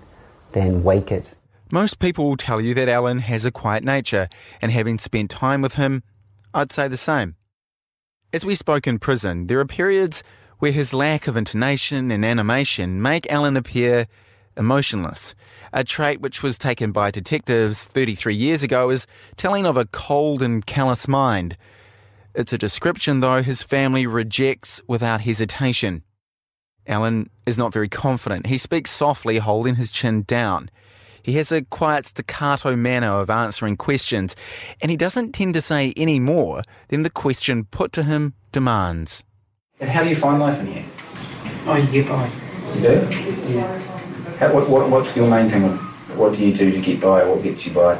than 0.51 0.83
wake 0.83 1.11
it. 1.11 1.35
Most 1.71 1.99
people 1.99 2.25
will 2.25 2.37
tell 2.37 2.61
you 2.61 2.73
that 2.75 2.87
Alan 2.87 3.19
has 3.19 3.45
a 3.45 3.51
quiet 3.51 3.83
nature, 3.83 4.27
and 4.61 4.71
having 4.71 4.99
spent 4.99 5.31
time 5.31 5.61
with 5.61 5.75
him, 5.75 6.03
I'd 6.53 6.71
say 6.71 6.87
the 6.87 6.97
same. 6.97 7.35
As 8.31 8.45
we 8.45 8.55
spoke 8.55 8.85
in 8.85 8.99
prison, 8.99 9.47
there 9.47 9.59
are 9.59 9.65
periods 9.65 10.23
where 10.63 10.71
his 10.71 10.93
lack 10.93 11.27
of 11.27 11.35
intonation 11.35 12.09
and 12.09 12.23
animation 12.23 13.01
make 13.01 13.29
Alan 13.29 13.57
appear 13.57 14.07
emotionless, 14.55 15.35
a 15.73 15.83
trait 15.83 16.21
which 16.21 16.41
was 16.41 16.57
taken 16.57 16.93
by 16.93 17.11
detectives 17.11 17.83
33 17.83 18.33
years 18.33 18.63
ago 18.63 18.89
as 18.89 19.05
telling 19.35 19.65
of 19.65 19.75
a 19.75 19.87
cold 19.87 20.41
and 20.41 20.65
callous 20.65 21.05
mind. 21.05 21.57
It's 22.33 22.53
a 22.53 22.57
description, 22.57 23.19
though, 23.19 23.41
his 23.41 23.61
family 23.61 24.07
rejects 24.07 24.81
without 24.87 25.19
hesitation. 25.19 26.01
Alan 26.87 27.29
is 27.45 27.57
not 27.57 27.73
very 27.73 27.89
confident. 27.89 28.47
He 28.47 28.57
speaks 28.57 28.89
softly, 28.89 29.39
holding 29.39 29.75
his 29.75 29.91
chin 29.91 30.21
down. 30.21 30.71
He 31.21 31.33
has 31.33 31.51
a 31.51 31.63
quiet 31.63 32.05
staccato 32.05 32.77
manner 32.77 33.11
of 33.11 33.29
answering 33.29 33.75
questions, 33.75 34.33
and 34.79 34.89
he 34.89 34.95
doesn't 34.95 35.33
tend 35.33 35.55
to 35.55 35.61
say 35.61 35.93
any 35.97 36.21
more 36.21 36.61
than 36.87 37.01
the 37.01 37.09
question 37.09 37.65
put 37.65 37.91
to 37.91 38.03
him 38.03 38.33
demands. 38.53 39.25
And 39.79 39.89
how 39.89 40.03
do 40.03 40.09
you 40.09 40.15
find 40.15 40.39
life 40.39 40.59
in 40.59 40.67
here? 40.67 40.85
Oh, 41.65 41.75
you 41.75 41.91
get 41.91 42.07
by. 42.07 42.29
You 42.75 42.81
do? 42.81 43.53
Yeah. 43.53 43.79
How, 44.37 44.53
what, 44.53 44.69
what, 44.69 44.89
what's 44.89 45.15
your 45.17 45.29
main 45.29 45.49
thing? 45.49 45.63
What 46.17 46.35
do 46.35 46.45
you 46.45 46.53
do 46.55 46.71
to 46.71 46.79
get 46.79 47.01
by? 47.01 47.25
What 47.25 47.43
gets 47.43 47.65
you 47.65 47.73
by? 47.73 47.99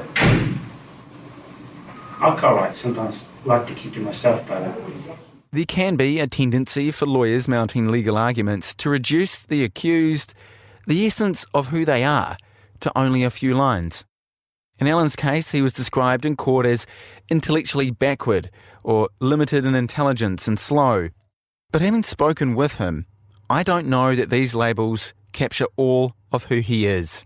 I 2.22 2.36
quite 2.40 2.54
like 2.54 2.76
sometimes 2.76 3.28
like 3.44 3.68
to 3.68 3.74
keep 3.74 3.94
to 3.96 4.00
myself, 4.00 4.48
but 4.48 4.64
uh, 4.64 4.74
There 5.52 5.66
can 5.66 5.98
be 5.98 6.20
a 6.20 6.28
tendency 6.28 6.90
for 6.92 7.06
lawyers 7.06 7.48
mounting 7.48 7.92
legal 7.92 8.18
arguments 8.18 8.74
to 8.76 8.90
reduce 8.90 9.42
the 9.42 9.64
accused, 9.64 10.34
the 10.88 11.06
essence 11.06 11.46
of 11.54 11.68
who 11.68 11.84
they 11.84 12.04
are, 12.04 12.38
to 12.80 12.98
only 12.98 13.24
a 13.24 13.30
few 13.30 13.56
lines. 13.56 14.06
In 14.80 14.88
Alan's 14.88 15.18
case, 15.18 15.52
he 15.52 15.62
was 15.62 15.74
described 15.74 16.26
in 16.26 16.38
court 16.38 16.66
as 16.66 16.86
intellectually 17.30 17.92
backward 17.92 18.50
or 18.84 19.10
limited 19.20 19.66
in 19.66 19.76
intelligence 19.76 20.48
and 20.48 20.58
slow. 20.58 21.10
But 21.74 21.82
having 21.82 22.04
spoken 22.04 22.54
with 22.54 22.76
him, 22.76 23.08
I 23.50 23.64
don't 23.64 23.88
know 23.88 24.14
that 24.14 24.30
these 24.30 24.54
labels 24.54 25.16
capture 25.32 25.66
all 25.76 26.14
of 26.32 26.44
who 26.44 26.60
he 26.60 26.86
is. 26.86 27.26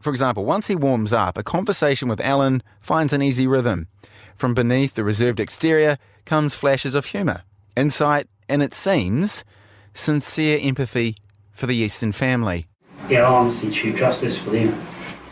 For 0.00 0.08
example, 0.08 0.46
once 0.46 0.68
he 0.68 0.74
warms 0.74 1.12
up, 1.12 1.36
a 1.36 1.42
conversation 1.42 2.08
with 2.08 2.18
Alan 2.18 2.62
finds 2.80 3.12
an 3.12 3.20
easy 3.20 3.46
rhythm. 3.46 3.88
From 4.36 4.54
beneath 4.54 4.94
the 4.94 5.04
reserved 5.04 5.38
exterior 5.38 5.98
comes 6.24 6.54
flashes 6.54 6.94
of 6.94 7.04
humour, 7.04 7.42
insight, 7.76 8.26
and 8.48 8.62
it 8.62 8.72
seems, 8.72 9.44
sincere 9.92 10.58
empathy 10.62 11.16
for 11.52 11.66
the 11.66 11.76
Easton 11.76 12.12
family. 12.12 12.68
yeah, 13.10 13.20
I 13.20 13.26
honestly 13.26 13.70
true 13.70 13.92
justice 13.92 14.38
for 14.38 14.48
them. 14.48 14.82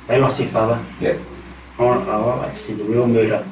They 0.09 0.21
lost 0.21 0.37
their 0.37 0.49
father. 0.49 0.85
Yeah. 1.00 1.16
I 1.78 1.83
want, 1.83 2.07
I 2.07 2.19
would 2.19 2.43
like 2.43 2.52
to 2.52 2.59
see 2.59 2.75
the 2.75 2.85
real 2.85 3.07
murder. 3.07 3.47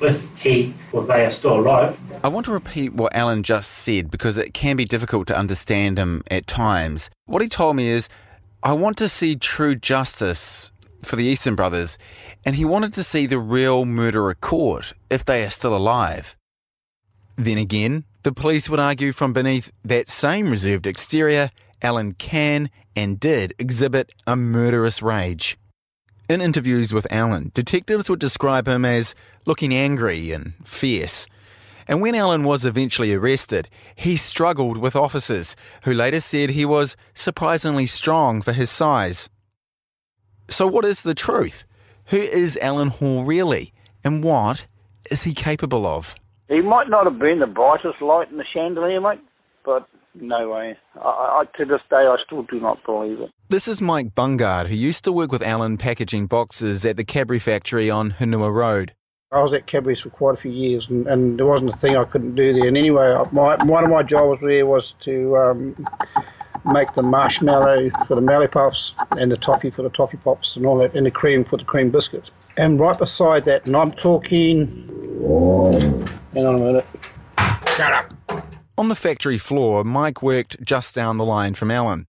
If 0.00 0.36
he 0.38 0.74
or 0.92 1.04
they 1.04 1.24
are 1.24 1.30
still 1.30 1.60
alive, 1.60 1.98
I 2.22 2.28
want 2.28 2.46
to 2.46 2.52
repeat 2.52 2.94
what 2.94 3.14
Alan 3.14 3.42
just 3.42 3.70
said 3.70 4.10
because 4.10 4.38
it 4.38 4.54
can 4.54 4.76
be 4.76 4.84
difficult 4.84 5.26
to 5.28 5.36
understand 5.36 5.98
him 5.98 6.22
at 6.30 6.46
times. 6.46 7.10
What 7.26 7.42
he 7.42 7.48
told 7.48 7.76
me 7.76 7.88
is, 7.88 8.08
I 8.62 8.72
want 8.72 8.96
to 8.98 9.08
see 9.08 9.36
true 9.36 9.76
justice 9.76 10.72
for 11.02 11.16
the 11.16 11.24
Easton 11.24 11.54
brothers, 11.54 11.96
and 12.44 12.56
he 12.56 12.64
wanted 12.64 12.92
to 12.94 13.04
see 13.04 13.26
the 13.26 13.38
real 13.38 13.84
murderer 13.84 14.34
caught 14.34 14.92
if 15.10 15.24
they 15.24 15.44
are 15.44 15.50
still 15.50 15.76
alive. 15.76 16.36
Then 17.36 17.58
again, 17.58 18.04
the 18.24 18.32
police 18.32 18.68
would 18.68 18.80
argue 18.80 19.12
from 19.12 19.32
beneath 19.32 19.70
that 19.84 20.08
same 20.08 20.50
reserved 20.50 20.86
exterior, 20.86 21.50
Alan 21.80 22.12
can 22.12 22.68
and 22.96 23.20
did 23.20 23.54
exhibit 23.58 24.12
a 24.26 24.34
murderous 24.34 25.00
rage. 25.02 25.56
In 26.28 26.40
interviews 26.40 26.92
with 26.92 27.06
Alan, 27.10 27.52
detectives 27.54 28.10
would 28.10 28.18
describe 28.18 28.68
him 28.68 28.84
as 28.84 29.14
looking 29.48 29.74
angry 29.74 30.30
and 30.30 30.52
fierce. 30.64 31.26
And 31.88 32.02
when 32.02 32.14
Alan 32.14 32.44
was 32.44 32.66
eventually 32.66 33.14
arrested, 33.14 33.68
he 33.96 34.18
struggled 34.18 34.76
with 34.76 34.94
officers 34.94 35.56
who 35.84 35.94
later 35.94 36.20
said 36.20 36.50
he 36.50 36.66
was 36.66 36.98
surprisingly 37.14 37.86
strong 37.86 38.42
for 38.42 38.52
his 38.52 38.68
size. 38.68 39.30
So, 40.50 40.66
what 40.66 40.84
is 40.84 41.02
the 41.02 41.14
truth? 41.14 41.64
Who 42.06 42.18
is 42.18 42.58
Alan 42.60 42.88
Hall 42.88 43.24
really? 43.24 43.72
And 44.04 44.22
what 44.22 44.66
is 45.10 45.22
he 45.22 45.32
capable 45.32 45.86
of? 45.86 46.14
He 46.48 46.60
might 46.60 46.90
not 46.90 47.06
have 47.06 47.18
been 47.18 47.40
the 47.40 47.46
brightest 47.46 48.02
light 48.02 48.30
in 48.30 48.36
the 48.36 48.44
chandelier, 48.52 49.00
mate, 49.00 49.20
but 49.64 49.88
no 50.14 50.50
way. 50.50 50.76
I, 50.96 51.08
I, 51.08 51.44
to 51.56 51.64
this 51.64 51.80
day, 51.90 51.96
I 51.96 52.16
still 52.24 52.42
do 52.42 52.60
not 52.60 52.84
believe 52.84 53.20
it. 53.20 53.30
This 53.48 53.66
is 53.66 53.80
Mike 53.80 54.14
Bungard, 54.14 54.68
who 54.68 54.74
used 54.74 55.04
to 55.04 55.12
work 55.12 55.32
with 55.32 55.42
Alan 55.42 55.78
packaging 55.78 56.26
boxes 56.26 56.84
at 56.84 56.98
the 56.98 57.04
Cadbury 57.04 57.38
factory 57.38 57.90
on 57.90 58.12
Hunua 58.12 58.52
Road. 58.52 58.92
I 59.30 59.42
was 59.42 59.52
at 59.52 59.66
Cadbury's 59.66 60.00
for 60.00 60.08
quite 60.08 60.34
a 60.34 60.38
few 60.38 60.50
years, 60.50 60.88
and, 60.88 61.06
and 61.06 61.38
there 61.38 61.44
wasn't 61.44 61.74
a 61.74 61.76
thing 61.76 61.98
I 61.98 62.04
couldn't 62.04 62.34
do 62.34 62.54
there. 62.54 62.66
And 62.66 62.78
anyway, 62.78 63.14
my, 63.30 63.62
one 63.62 63.84
of 63.84 63.90
my 63.90 64.02
jobs 64.02 64.40
there 64.40 64.64
was 64.64 64.94
to 65.00 65.36
um, 65.36 65.86
make 66.64 66.94
the 66.94 67.02
marshmallow 67.02 67.90
for 68.06 68.14
the 68.14 68.22
Mallowpuffs 68.22 68.94
and 69.20 69.30
the 69.30 69.36
toffee 69.36 69.68
for 69.68 69.82
the 69.82 69.90
toffee 69.90 70.16
pops 70.16 70.56
and 70.56 70.64
all 70.64 70.78
that, 70.78 70.94
and 70.94 71.04
the 71.04 71.10
cream 71.10 71.44
for 71.44 71.58
the 71.58 71.64
cream 71.64 71.90
biscuits. 71.90 72.30
And 72.56 72.80
right 72.80 72.98
beside 72.98 73.44
that, 73.44 73.66
and 73.66 73.76
I'm 73.76 73.92
talking. 73.92 74.66
Hang 76.32 76.46
on 76.46 76.54
a 76.54 76.58
minute. 76.58 76.86
Shut 77.76 77.92
up. 77.92 78.14
On 78.78 78.88
the 78.88 78.94
factory 78.94 79.36
floor, 79.36 79.84
Mike 79.84 80.22
worked 80.22 80.62
just 80.64 80.94
down 80.94 81.18
the 81.18 81.24
line 81.24 81.52
from 81.52 81.70
Alan. 81.70 82.06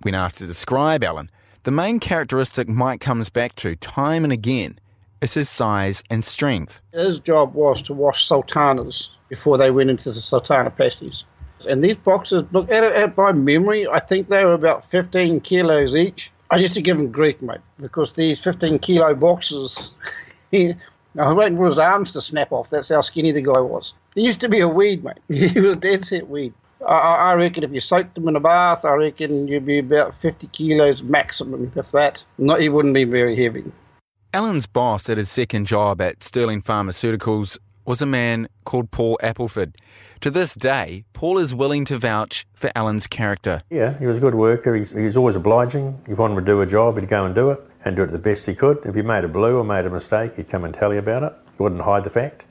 When 0.00 0.14
asked 0.14 0.38
to 0.38 0.46
describe 0.46 1.04
Alan, 1.04 1.30
the 1.64 1.70
main 1.72 2.00
characteristic 2.00 2.68
Mike 2.68 3.02
comes 3.02 3.28
back 3.28 3.54
to 3.56 3.76
time 3.76 4.24
and 4.24 4.32
again 4.32 4.78
is 5.20 5.34
his 5.34 5.48
size 5.48 6.02
and 6.10 6.24
strength. 6.24 6.82
His 6.92 7.18
job 7.18 7.54
was 7.54 7.82
to 7.82 7.94
wash 7.94 8.26
sultanas 8.26 9.10
before 9.28 9.58
they 9.58 9.70
went 9.70 9.90
into 9.90 10.12
the 10.12 10.20
sultana 10.20 10.70
pasties. 10.70 11.24
And 11.68 11.82
these 11.82 11.96
boxes, 11.96 12.44
look 12.52 12.70
at 12.70 12.84
it 12.84 13.16
by 13.16 13.32
memory, 13.32 13.86
I 13.88 13.98
think 13.98 14.28
they 14.28 14.44
were 14.44 14.54
about 14.54 14.84
15 14.90 15.40
kilos 15.40 15.96
each. 15.96 16.30
I 16.50 16.56
used 16.56 16.74
to 16.74 16.82
give 16.82 16.98
him 16.98 17.10
grief, 17.10 17.42
mate, 17.42 17.60
because 17.78 18.12
these 18.12 18.40
15 18.40 18.78
kilo 18.78 19.14
boxes, 19.14 19.90
he, 20.50 20.74
I 21.18 21.28
was 21.28 21.36
waiting 21.36 21.58
for 21.58 21.66
his 21.66 21.78
arms 21.78 22.12
to 22.12 22.20
snap 22.20 22.52
off. 22.52 22.70
That's 22.70 22.88
how 22.88 23.00
skinny 23.00 23.32
the 23.32 23.42
guy 23.42 23.60
was. 23.60 23.92
He 24.14 24.22
used 24.22 24.40
to 24.40 24.48
be 24.48 24.60
a 24.60 24.68
weed, 24.68 25.04
mate. 25.04 25.18
He 25.28 25.60
was 25.60 25.72
a 25.72 25.76
dead 25.76 26.04
set 26.04 26.28
weed. 26.28 26.54
I, 26.86 27.32
reckon 27.32 27.64
if 27.64 27.72
you 27.72 27.80
soaked 27.80 28.16
him 28.16 28.28
in 28.28 28.36
a 28.36 28.40
bath, 28.40 28.84
I 28.84 28.92
reckon 28.92 29.48
you'd 29.48 29.66
be 29.66 29.78
about 29.78 30.14
50 30.20 30.46
kilos 30.48 31.02
maximum, 31.02 31.72
if 31.74 31.90
that. 31.90 32.24
Not, 32.38 32.60
he 32.60 32.68
wouldn't 32.68 32.94
be 32.94 33.04
very 33.04 33.34
heavy. 33.34 33.64
Alan's 34.34 34.66
boss 34.66 35.08
at 35.08 35.16
his 35.16 35.30
second 35.30 35.66
job 35.66 36.02
at 36.02 36.22
Sterling 36.22 36.60
Pharmaceuticals 36.60 37.56
was 37.86 38.02
a 38.02 38.06
man 38.06 38.46
called 38.64 38.90
Paul 38.90 39.18
Appleford. 39.22 39.74
To 40.20 40.30
this 40.30 40.54
day, 40.54 41.04
Paul 41.14 41.38
is 41.38 41.54
willing 41.54 41.86
to 41.86 41.98
vouch 41.98 42.46
for 42.52 42.70
Alan's 42.76 43.06
character. 43.06 43.62
Yeah, 43.70 43.98
he 43.98 44.04
was 44.04 44.18
a 44.18 44.20
good 44.20 44.34
worker. 44.34 44.74
He's, 44.74 44.94
was 44.94 45.16
always 45.16 45.34
obliging. 45.34 45.98
If 46.02 46.08
you 46.08 46.16
wanted 46.16 46.34
him 46.34 46.44
to 46.44 46.50
do 46.50 46.60
a 46.60 46.66
job, 46.66 46.98
he'd 46.98 47.08
go 47.08 47.24
and 47.24 47.34
do 47.34 47.50
it 47.50 47.60
and 47.86 47.96
do 47.96 48.02
it 48.02 48.12
the 48.12 48.18
best 48.18 48.44
he 48.44 48.54
could. 48.54 48.84
If 48.84 48.94
he 48.94 49.00
made 49.00 49.24
a 49.24 49.28
blue 49.28 49.56
or 49.56 49.64
made 49.64 49.86
a 49.86 49.90
mistake, 49.90 50.36
he'd 50.36 50.48
come 50.48 50.64
and 50.64 50.74
tell 50.74 50.92
you 50.92 50.98
about 50.98 51.22
it. 51.22 51.32
He 51.56 51.62
wouldn't 51.62 51.80
hide 51.80 52.04
the 52.04 52.10
fact. 52.10 52.44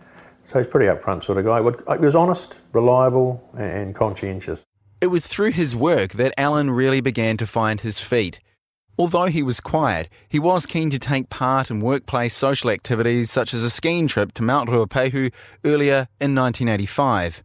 So 0.45 0.57
he's 0.57 0.65
a 0.65 0.69
pretty 0.71 0.87
upfront 0.87 1.25
sort 1.25 1.37
of 1.37 1.45
guy. 1.45 1.59
He 1.95 2.05
was 2.05 2.15
honest, 2.15 2.59
reliable, 2.73 3.47
and 3.55 3.93
conscientious. 3.93 4.65
It 4.99 5.07
was 5.07 5.27
through 5.27 5.51
his 5.51 5.75
work 5.75 6.13
that 6.13 6.33
Alan 6.39 6.71
really 6.71 7.01
began 7.01 7.37
to 7.37 7.45
find 7.45 7.81
his 7.81 7.99
feet. 7.99 8.39
Although 8.99 9.27
he 9.27 9.43
was 9.43 9.59
quiet, 9.59 10.09
he 10.27 10.39
was 10.39 10.65
keen 10.65 10.89
to 10.89 10.97
take 10.97 11.29
part 11.29 11.69
in 11.69 11.81
workplace 11.81 12.35
social 12.35 12.71
activities 12.71 13.29
such 13.29 13.53
as 13.53 13.63
a 13.63 13.69
skiing 13.69 14.07
trip 14.07 14.33
to 14.33 14.43
Mount 14.43 14.69
Ruapehu 14.69 15.31
earlier 15.63 16.07
in 16.19 16.33
1985. 16.33 17.43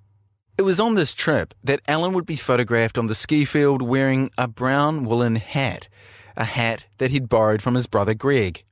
It 0.57 0.63
was 0.63 0.81
on 0.81 0.95
this 0.95 1.13
trip 1.13 1.53
that 1.63 1.81
Alan 1.87 2.15
would 2.15 2.25
be 2.25 2.37
photographed 2.37 2.97
on 2.97 3.07
the 3.07 3.15
ski 3.15 3.45
field 3.45 3.83
wearing 3.83 4.31
a 4.39 4.49
brown 4.49 5.05
woolen 5.05 5.37
hat, 5.37 5.89
a 6.37 6.45
hat 6.45 6.87
that 6.97 7.11
he'd 7.11 7.29
borrowed 7.29 7.61
from 7.61 7.75
his 7.75 7.87
brother 7.87 8.15
Greg. 8.15 8.65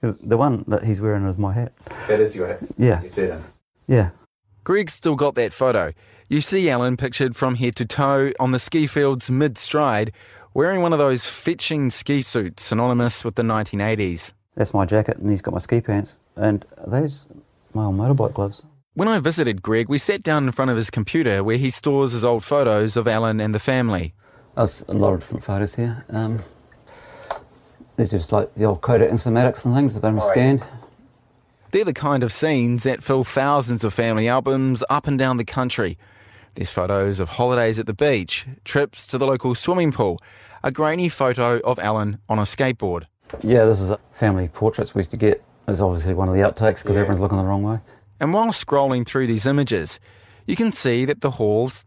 The 0.00 0.36
one 0.36 0.64
that 0.68 0.84
he's 0.84 1.00
wearing 1.00 1.26
is 1.26 1.36
my 1.36 1.52
hat. 1.52 1.72
That 2.06 2.20
is 2.20 2.34
your 2.34 2.46
hat? 2.46 2.60
Yeah. 2.78 3.02
You 3.02 3.08
see 3.08 3.26
that? 3.26 3.40
Yeah. 3.86 4.10
Greg's 4.62 4.94
still 4.94 5.16
got 5.16 5.34
that 5.34 5.52
photo. 5.52 5.92
You 6.28 6.40
see 6.40 6.70
Alan 6.70 6.96
pictured 6.96 7.34
from 7.34 7.56
head 7.56 7.74
to 7.76 7.84
toe 7.84 8.32
on 8.38 8.52
the 8.52 8.60
ski 8.60 8.86
field's 8.86 9.30
mid 9.30 9.58
stride, 9.58 10.12
wearing 10.54 10.82
one 10.82 10.92
of 10.92 10.98
those 10.98 11.26
fetching 11.26 11.90
ski 11.90 12.22
suits 12.22 12.64
synonymous 12.64 13.24
with 13.24 13.34
the 13.34 13.42
1980s. 13.42 14.32
That's 14.56 14.74
my 14.74 14.84
jacket, 14.84 15.18
and 15.18 15.30
he's 15.30 15.42
got 15.42 15.54
my 15.54 15.60
ski 15.60 15.80
pants. 15.80 16.18
And 16.36 16.64
those 16.86 17.26
my 17.72 17.84
old 17.84 17.96
motorbike 17.96 18.34
gloves. 18.34 18.64
When 18.94 19.08
I 19.08 19.20
visited 19.20 19.62
Greg, 19.62 19.88
we 19.88 19.98
sat 19.98 20.22
down 20.22 20.44
in 20.44 20.52
front 20.52 20.70
of 20.70 20.76
his 20.76 20.90
computer 20.90 21.44
where 21.44 21.56
he 21.56 21.70
stores 21.70 22.12
his 22.12 22.24
old 22.24 22.44
photos 22.44 22.96
of 22.96 23.06
Alan 23.06 23.40
and 23.40 23.54
the 23.54 23.60
family. 23.60 24.14
There's 24.56 24.82
a 24.88 24.94
lot 24.94 25.14
of 25.14 25.20
different 25.20 25.44
photos 25.44 25.76
here. 25.76 26.04
Um, 26.10 26.40
there's 27.96 28.10
just 28.10 28.32
like 28.32 28.52
the 28.54 28.64
old 28.64 28.80
Kodak 28.80 29.10
Instamatics 29.10 29.64
and 29.64 29.74
things 29.74 29.94
that 29.94 30.02
have 30.02 30.14
been 30.14 30.22
scanned. 30.22 30.64
They're 31.70 31.84
the 31.84 31.92
kind 31.94 32.24
of 32.24 32.32
scenes 32.32 32.82
that 32.82 33.04
fill 33.04 33.22
thousands 33.22 33.84
of 33.84 33.94
family 33.94 34.26
albums 34.26 34.82
up 34.90 35.06
and 35.06 35.18
down 35.18 35.36
the 35.36 35.44
country. 35.44 35.96
There's 36.54 36.70
photos 36.70 37.20
of 37.20 37.30
holidays 37.30 37.78
at 37.78 37.86
the 37.86 37.94
beach, 37.94 38.46
trips 38.64 39.06
to 39.08 39.18
the 39.18 39.26
local 39.26 39.54
swimming 39.54 39.92
pool, 39.92 40.18
a 40.62 40.70
grainy 40.70 41.08
photo 41.08 41.60
of 41.60 41.78
Alan 41.78 42.18
on 42.28 42.38
a 42.38 42.42
skateboard. 42.42 43.04
Yeah, 43.42 43.64
this 43.64 43.80
is 43.80 43.90
a 43.90 43.98
family 44.10 44.48
portraits 44.48 44.94
we 44.94 45.00
used 45.00 45.10
to 45.10 45.16
get. 45.16 45.42
It's 45.68 45.80
obviously 45.80 46.14
one 46.14 46.28
of 46.28 46.34
the 46.34 46.40
outtakes 46.40 46.82
because 46.82 46.96
everyone's 46.96 47.20
looking 47.20 47.38
the 47.38 47.44
wrong 47.44 47.62
way. 47.62 47.78
And 48.18 48.34
while 48.34 48.48
scrolling 48.48 49.06
through 49.06 49.28
these 49.28 49.46
images, 49.46 50.00
you 50.46 50.56
can 50.56 50.72
see 50.72 51.04
that 51.04 51.20
the 51.20 51.32
Halls 51.32 51.84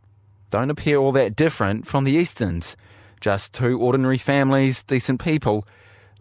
don't 0.49 0.69
appear 0.69 0.97
all 0.97 1.11
that 1.11 1.35
different 1.35 1.85
from 1.85 2.05
the 2.05 2.13
Eastons. 2.13 2.77
Just 3.19 3.53
two 3.53 3.79
ordinary 3.79 4.17
families, 4.17 4.83
decent 4.83 5.21
people, 5.21 5.67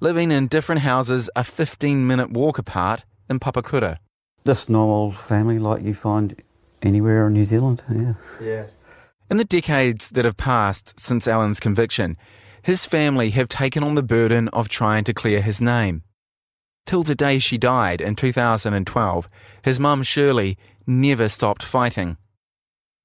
living 0.01 0.33
in 0.33 0.49
different 0.49 0.81
houses 0.81 1.31
a 1.37 1.45
15 1.45 2.07
minute 2.07 2.33
walk 2.33 2.59
apart 2.59 3.05
in 3.29 3.39
Papakura. 3.39 3.99
Just 4.45 4.69
normal 4.69 5.13
family 5.13 5.59
like 5.59 5.83
you 5.83 5.95
find 5.95 6.35
anywhere 6.83 7.27
in 7.27 7.33
New 7.35 7.45
Zealand, 7.45 7.83
yeah. 7.91 8.15
Yeah. 8.41 8.65
In 9.31 9.37
the 9.39 9.45
decades 9.45 10.11
that 10.11 10.25
have 10.25 10.37
passed 10.37 10.99
since 11.01 11.27
Alan's 11.27 11.61
conviction, 11.61 12.17
his 12.63 12.85
family 12.85 13.31
have 13.31 13.49
taken 13.49 13.83
on 13.83 13.95
the 13.95 14.03
burden 14.03 14.49
of 14.49 14.69
trying 14.69 15.05
to 15.05 15.15
clear 15.15 15.41
his 15.41 15.61
name. 15.61 16.03
Till 16.87 17.03
the 17.03 17.15
day 17.15 17.39
she 17.39 17.59
died 17.59 18.01
in 18.01 18.17
2012, 18.17 19.29
his 19.63 19.81
mum 19.81 20.03
Shirley 20.03 20.59
never 20.87 21.29
stopped 21.29 21.63
fighting. 21.63 22.17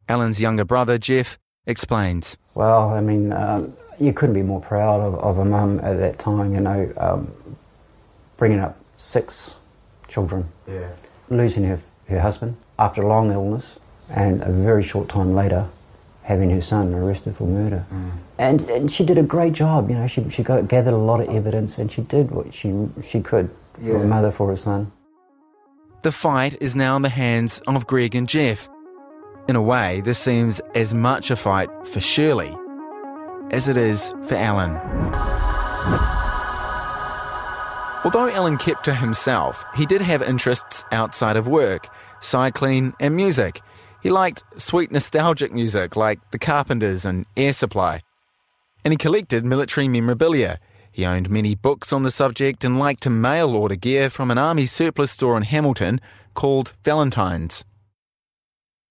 Alan's 0.09 0.41
younger 0.41 0.65
brother 0.65 0.97
Jeff 0.97 1.37
explains. 1.65 2.37
Well, 2.55 2.89
I 2.89 3.01
mean, 3.01 3.31
uh, 3.31 3.67
you 3.99 4.13
couldn't 4.13 4.35
be 4.35 4.41
more 4.41 4.61
proud 4.61 4.99
of, 5.01 5.15
of 5.15 5.37
a 5.37 5.45
mum 5.45 5.79
at 5.79 5.97
that 5.99 6.17
time, 6.19 6.53
you 6.55 6.61
know, 6.61 6.91
um, 6.97 7.31
bringing 8.37 8.59
up 8.59 8.77
six 8.95 9.57
children, 10.07 10.49
Yeah. 10.67 10.89
losing 11.29 11.63
her, 11.65 11.79
her 12.09 12.19
husband 12.19 12.57
after 12.79 13.01
a 13.01 13.07
long 13.07 13.31
illness, 13.31 13.79
and 14.09 14.41
a 14.41 14.51
very 14.51 14.83
short 14.83 15.09
time 15.09 15.33
later, 15.35 15.65
having 16.23 16.49
her 16.49 16.61
son 16.61 16.93
arrested 16.93 17.35
for 17.35 17.45
murder. 17.45 17.85
Mm. 17.91 18.11
And, 18.37 18.69
and 18.69 18.91
she 18.91 19.05
did 19.05 19.17
a 19.17 19.23
great 19.23 19.53
job, 19.53 19.89
you 19.89 19.95
know, 19.95 20.07
she, 20.07 20.29
she 20.29 20.43
got, 20.43 20.67
gathered 20.67 20.93
a 20.93 20.97
lot 20.97 21.21
of 21.21 21.29
evidence 21.29 21.77
and 21.77 21.91
she 21.91 22.01
did 22.01 22.31
what 22.31 22.53
she, 22.53 22.89
she 23.01 23.21
could 23.21 23.49
for 23.73 23.81
Yeah. 23.81 23.95
a 24.01 24.03
mother 24.05 24.29
for 24.31 24.47
her 24.49 24.57
son. 24.57 24.91
The 26.03 26.11
fight 26.11 26.55
is 26.61 26.75
now 26.75 26.95
in 26.95 27.01
the 27.01 27.09
hands 27.09 27.61
of 27.65 27.87
Greg 27.87 28.13
and 28.13 28.29
Jeff. 28.29 28.69
In 29.47 29.55
a 29.55 29.61
way, 29.61 30.01
this 30.01 30.19
seems 30.19 30.59
as 30.75 30.93
much 30.93 31.31
a 31.31 31.35
fight 31.35 31.69
for 31.87 31.99
Shirley 31.99 32.55
as 33.51 33.67
it 33.67 33.77
is 33.77 34.13
for 34.25 34.35
Alan. 34.35 34.75
Although 38.03 38.29
Alan 38.29 38.57
kept 38.57 38.85
to 38.85 38.93
himself, 38.93 39.65
he 39.75 39.85
did 39.85 40.01
have 40.01 40.21
interests 40.21 40.83
outside 40.91 41.35
of 41.35 41.47
work 41.47 41.87
cycling 42.21 42.93
and 42.99 43.15
music. 43.15 43.61
He 44.01 44.09
liked 44.09 44.43
sweet 44.57 44.91
nostalgic 44.91 45.51
music 45.51 45.95
like 45.95 46.19
The 46.31 46.39
Carpenters 46.39 47.05
and 47.05 47.25
Air 47.35 47.53
Supply. 47.53 48.01
And 48.83 48.93
he 48.93 48.97
collected 48.97 49.43
military 49.43 49.87
memorabilia. 49.87 50.59
He 50.91 51.05
owned 51.05 51.29
many 51.29 51.55
books 51.55 51.91
on 51.91 52.03
the 52.03 52.11
subject 52.11 52.63
and 52.63 52.79
liked 52.79 53.03
to 53.03 53.09
mail 53.09 53.55
order 53.55 53.75
gear 53.75 54.09
from 54.09 54.31
an 54.31 54.37
army 54.37 54.65
surplus 54.65 55.11
store 55.11 55.37
in 55.37 55.43
Hamilton 55.43 55.99
called 56.33 56.73
Valentine's. 56.83 57.65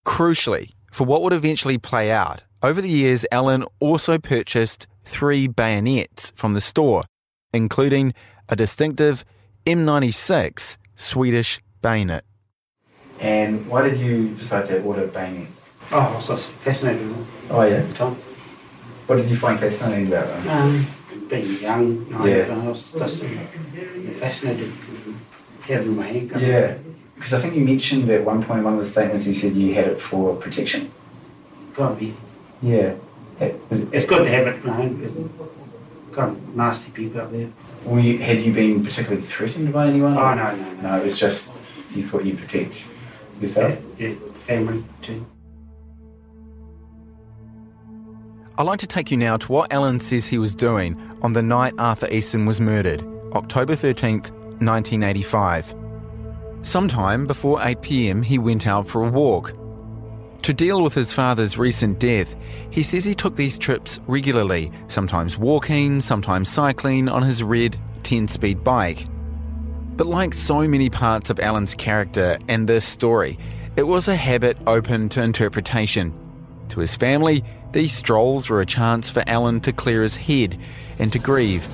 Crucially, 0.05 0.71
for 0.93 1.05
what 1.05 1.23
would 1.23 1.33
eventually 1.33 1.79
play 1.79 2.11
out, 2.13 2.43
over 2.63 2.81
the 2.81 2.89
years, 2.89 3.25
Alan 3.31 3.65
also 3.81 4.19
purchased 4.19 4.87
three 5.05 5.47
bayonets 5.47 6.33
from 6.37 6.55
the 6.55 6.61
store, 6.61 7.05
including 7.53 8.15
a 8.49 8.57
distinctive 8.57 9.25
M96 9.67 10.77
Swedish 10.97 11.61
bayonet. 11.83 12.25
And 13.21 13.67
why 13.67 13.89
did 13.89 13.99
you 13.99 14.29
decide 14.35 14.67
to 14.69 14.83
order 14.83 15.07
bayonets? 15.07 15.65
Oh, 15.91 15.99
I 15.99 16.17
was 16.17 16.29
just 16.29 16.53
fascinated 16.53 17.07
with 17.07 17.17
them. 17.17 17.27
Oh, 17.51 17.63
yeah? 17.63 17.93
time. 17.93 18.15
What 19.07 19.17
did 19.17 19.31
you 19.31 19.37
find 19.37 19.59
fascinating 19.59 20.09
about 20.09 20.27
them? 20.27 20.49
Um, 20.49 20.87
being 21.29 21.61
young, 21.61 22.15
I, 22.15 22.29
Yeah. 22.29 22.61
I 22.63 22.67
was 22.67 22.93
just 22.93 23.25
uh, 23.25 23.29
fascinated 24.19 24.67
with 24.67 25.17
having 25.63 25.97
my 25.97 26.07
hand. 26.07 26.33
Yeah. 26.39 26.75
Because 27.15 27.33
I 27.35 27.41
think 27.41 27.55
you 27.55 27.65
mentioned 27.65 28.11
at 28.11 28.25
one 28.25 28.43
point 28.43 28.59
in 28.59 28.65
one 28.65 28.75
of 28.75 28.81
the 28.81 28.87
statements 28.87 29.27
you 29.27 29.35
said 29.35 29.55
you 29.55 29.75
had 29.75 29.87
it 29.87 30.01
for 30.01 30.37
protection. 30.37 30.91
Gotta 31.75 31.95
be. 31.95 32.15
Yeah. 32.61 32.95
It 33.41 33.61
It's 33.71 34.07
good 34.07 34.25
to 34.25 34.31
have 34.31 34.47
it, 34.49 34.65
you 34.65 34.71
know. 34.71 35.31
Got 36.13 36.37
nasty 36.55 36.91
people 36.91 37.21
up 37.21 37.31
there. 37.31 37.49
Were 37.85 38.01
you, 38.01 38.19
had 38.19 38.43
you 38.43 38.53
been 38.53 38.85
particularly 38.85 39.23
threatened 39.23 39.73
by 39.73 39.87
anyone? 39.89 40.17
Oh, 40.17 40.35
no, 40.35 40.57
no, 40.57 40.73
No, 40.83 40.99
it 41.01 41.05
was 41.05 41.19
just 41.19 41.53
you 41.95 42.07
thought 42.07 42.25
you'd 42.25 42.39
protect 42.39 42.85
yourself? 43.41 43.79
Yeah, 43.99 44.15
family. 44.47 44.83
I'd 48.59 48.63
like 48.63 48.81
to 48.81 48.87
take 48.87 49.11
you 49.11 49.17
now 49.19 49.37
to 49.37 49.53
what 49.53 49.73
Alan 49.73 50.01
says 50.01 50.27
he 50.27 50.39
was 50.39 50.55
doing 50.55 50.99
on 51.21 51.35
the 51.35 51.43
night 51.43 51.75
Arthur 51.79 52.09
Easton 52.09 52.47
was 52.47 52.61
murdered, 52.61 53.05
October 53.33 53.77
13th, 53.77 54.31
1985. 54.61 55.75
Sometime 56.63 57.27
before 57.27 57.61
8 57.63 57.83
pm, 57.83 58.23
he 58.23 58.39
went 58.39 58.67
out 58.67 58.89
for 58.89 59.07
a 59.07 59.11
walk. 59.11 59.55
To 60.43 60.55
deal 60.55 60.83
with 60.83 60.95
his 60.95 61.13
father's 61.13 61.59
recent 61.59 61.99
death, 61.99 62.35
he 62.71 62.83
says 62.83 63.05
he 63.05 63.15
took 63.15 63.37
these 63.37 63.59
trips 63.59 64.01
regularly, 64.07 64.73
sometimes 64.89 65.37
walking, 65.37 66.01
sometimes 66.01 66.49
cycling 66.49 67.09
on 67.09 67.23
his 67.23 67.43
red 67.43 67.79
10 68.05 68.29
speed 68.29 68.65
bike. 68.65 69.07
But 69.97 70.07
like 70.07 70.35
so 70.35 70.69
many 70.69 70.91
parts 70.91 71.31
of 71.31 71.41
Alan's 71.41 71.75
character 71.75 72.39
and 72.49 72.69
this 72.69 72.85
story, 72.85 73.39
it 73.77 73.85
was 73.85 74.09
a 74.09 74.17
habit 74.17 74.59
open 74.67 75.09
to 75.11 75.23
interpretation. 75.23 76.13
To 76.69 76.81
his 76.81 76.95
family, 76.95 77.43
these 77.73 77.95
strolls 77.95 78.51
were 78.51 78.61
a 78.61 78.67
chance 78.67 79.09
for 79.09 79.25
Alan 79.27 79.61
to 79.63 79.73
clear 79.73 80.03
his 80.03 80.17
head 80.17 80.59
and 80.99 81.11
to 81.13 81.19
grieve. 81.19 81.67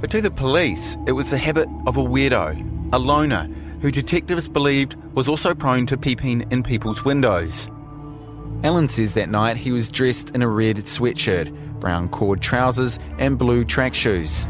But 0.00 0.12
to 0.12 0.20
the 0.20 0.30
police, 0.30 0.96
it 1.06 1.12
was 1.12 1.30
the 1.30 1.38
habit 1.38 1.68
of 1.86 1.96
a 1.96 2.02
weirdo, 2.02 2.92
a 2.92 2.98
loner, 2.98 3.48
who 3.80 3.90
detectives 3.90 4.46
believed 4.46 4.94
was 5.14 5.28
also 5.28 5.54
prone 5.54 5.86
to 5.86 5.96
peeping 5.96 6.46
in 6.52 6.62
people's 6.62 7.04
windows. 7.04 7.68
Alan 8.62 8.88
says 8.88 9.14
that 9.14 9.28
night 9.28 9.56
he 9.56 9.72
was 9.72 9.90
dressed 9.90 10.30
in 10.30 10.42
a 10.42 10.48
red 10.48 10.76
sweatshirt, 10.76 11.52
brown 11.80 12.08
cord 12.08 12.40
trousers, 12.40 12.98
and 13.18 13.38
blue 13.38 13.64
track 13.64 13.92
shoes. 13.92 14.46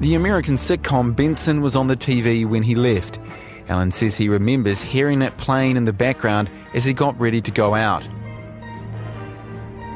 The 0.00 0.14
American 0.16 0.56
sitcom 0.56 1.14
Benson 1.14 1.62
was 1.62 1.76
on 1.76 1.86
the 1.86 1.96
TV 1.96 2.44
when 2.44 2.64
he 2.64 2.74
left. 2.74 3.20
Alan 3.68 3.92
says 3.92 4.16
he 4.16 4.28
remembers 4.28 4.82
hearing 4.82 5.22
it 5.22 5.36
playing 5.36 5.76
in 5.76 5.84
the 5.84 5.92
background 5.92 6.50
as 6.74 6.84
he 6.84 6.92
got 6.92 7.18
ready 7.18 7.40
to 7.40 7.50
go 7.50 7.74
out. 7.74 8.06